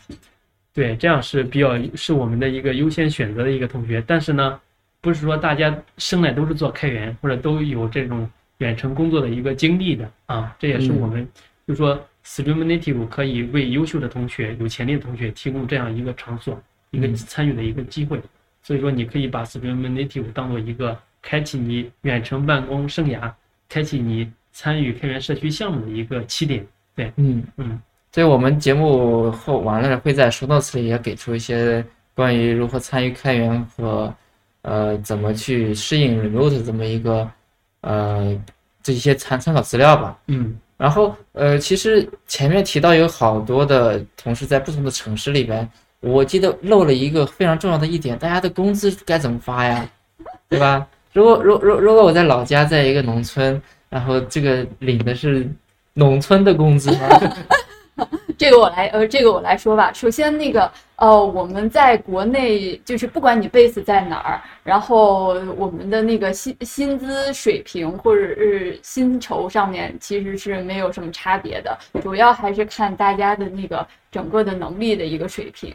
[0.76, 4.04] 对，这样是比较是我们的一个优先选择的一个同学。
[4.06, 4.60] 但是呢，
[5.02, 8.30] 不是说大家生来都是做开源或者都有这种
[8.60, 10.56] 远程工作的一个经历的啊。
[10.60, 11.28] 这也是嗯我们
[11.68, 18.20] 就说 Stream Native 可以为优秀的同学、有潜力的同学提供这样一个场所、一个嗯参与的一个机会。
[18.64, 23.32] 所以说，你可以把 Stream Native 当做一个开启你远程办公生涯、
[23.70, 26.66] 开启你参与开源社区项目的一个起点。
[26.96, 27.80] 对嗯嗯，
[28.12, 31.86] 所以我们节目后完了会在 show notes 里也给出一些
[32.16, 34.14] 关于如何参与开源和
[34.64, 37.30] 呃怎么去适应 remote 这么一个
[37.88, 38.36] 呃
[38.84, 40.18] 这一些参参考资料吧。
[40.28, 45.68] 嗯然后呃，其实前面提到有好多的同事在不同的城市里边，
[46.02, 49.90] 我记得漏了一个非常重要的一点，大家的工资该怎么发呀？
[50.48, 50.88] 对吧？
[51.14, 53.60] 如果如如如果我在老家，在一个农村，
[53.90, 55.50] 然后这个领的是
[55.94, 57.10] 农村的工资吗？
[58.38, 59.92] 这个我来，呃，这个我来说吧。
[59.92, 75.74] 首先，那个，呃，我们在国内就是不管你 base 在哪儿，然后我们的那个薪薪资水平或者是薪酬上面其实是没有什么差别的，主要还是看大家的那个整个的能力的一个水平。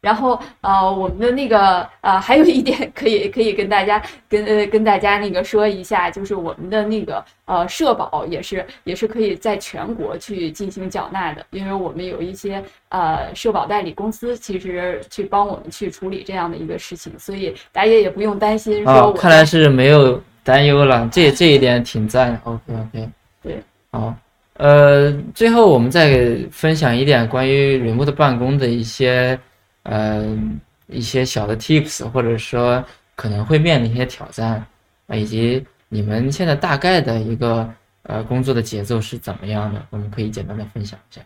[0.00, 18.92] 然后呃，我们的那个呃，还有一点可以可以跟大家跟呃跟大家那个说一下，就是我们的那个呃社保也是也是可以在全国去进行缴纳的，因为我们有一些呃社保代理公司，其实去帮我们去处理这样的一个事情，所以大家也不用担心说。
[18.92, 22.40] 哦，看来是没有担忧了，这这一点挺赞。
[22.44, 23.08] OK OK。
[23.42, 23.62] 对。
[23.90, 24.14] 好，
[24.54, 29.38] 呃，最后我们再分享一点关于 remote 办公的一些。
[29.82, 30.38] 呃，
[30.86, 32.84] 一些小的 tips，或者说
[33.16, 34.64] 可能会面临一些挑战
[35.06, 37.72] 啊，以及你们现在大概的一个
[38.02, 39.86] 呃工作的节奏是怎么样的？
[39.90, 41.20] 我们可以简单的分享一下。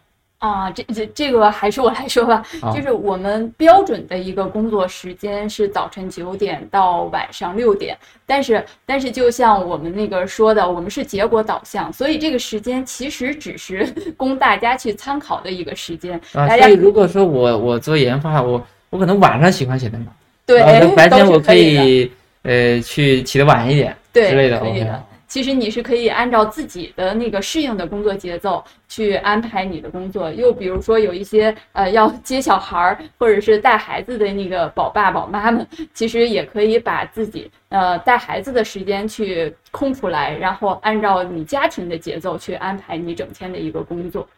[0.44, 13.86] 啊，这这这个还是我来说吧，就是我们标准的一个工作时间是早晨九点到晚上六点，但是但是就像我们那个说的，我们是结果导向，所以这个时间其实只是
[14.18, 16.20] 供大家去参考的一个时间。
[16.34, 20.12] 啊，所以如果说我我做研发，我我可能晚上喜欢写代码，
[20.44, 20.60] 对，
[20.94, 25.02] 白 天我可以呃去起得晚一点，对，之类的，可以的。
[25.34, 30.32] 其实你是可以按照自己的那个适应的工作节奏去安排你的工作。
[30.32, 44.28] 又比如说有一些呃要接小孩儿或者是带孩子的那个宝爸宝妈们，其实也可以把自己呃带孩子的时间去空出来，然后按照你家庭的节奏去安排你整天的一个工作。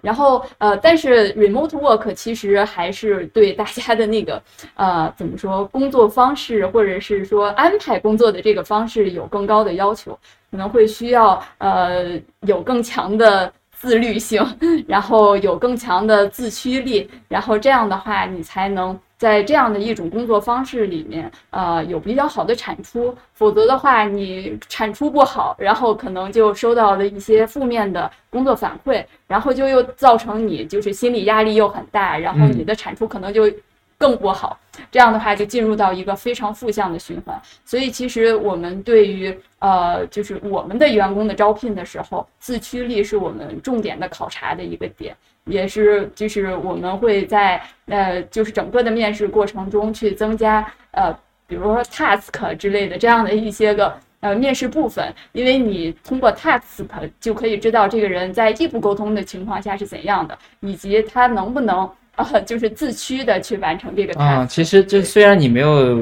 [0.00, 4.42] 然后，呃，但是 remote work 其实还是对大家的那个，
[4.74, 10.18] 呃，怎么说，工作方式或者是说安排工作的这个方式有更高的要求，
[10.50, 14.44] 可能会需要呃有更强的自律性，
[14.86, 18.98] 然后有更强的自驱力，然后这样的话你才能。
[19.16, 33.50] 在这样的一种工作方式里面，呃，有比较好的产出，否则的话，你产出不好，然后可能就收到了一些负面的工作反馈，然后就又造成你就是心理压力又很大，然后你的产出可能就
[33.96, 34.58] 更不好，
[34.90, 37.40] 这样的话就进入到一个非常负向的循环。
[37.64, 45.16] 所以，其实我们对于呃，就是我们的员工的招聘的时候，自驱力是我们重点的考察的一个点。
[45.46, 51.12] 也是，就是我们会在呃，就是整个的面试过程中去增加呃，
[51.46, 56.86] 比如说 task 之类的这样的一些个呃面试部分，因为你通过 task
[57.20, 64.18] 就可以知道这个人在异步沟通的情况下是怎样的，以及他能不能呃，就是自驱的去完成这个 task。
[64.20, 65.98] 啊，其实就虽然你没有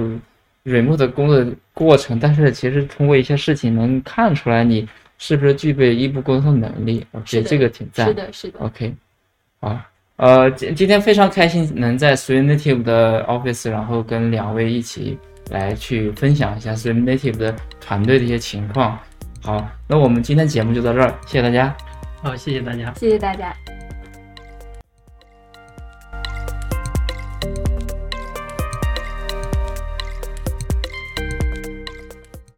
[0.64, 4.88] remote 的工作过程，但是其实通过一些事情能看出来你
[5.18, 7.04] 是不是具备异步沟通能力。
[7.10, 8.06] 我觉得这个挺赞。
[8.06, 8.60] 是的，是的。
[8.60, 8.94] OK。
[9.62, 9.80] 好，
[10.16, 15.16] 呃，今今天非常开心能在 s w i m Native 的 office，然后跟两位一起
[15.50, 18.98] 来去分享一下 s w i m Native 的团队的一些情况。
[19.40, 21.72] 好，那我们今天节目就到这儿，谢谢大家。
[22.20, 23.54] 好，谢谢大家，谢谢大家。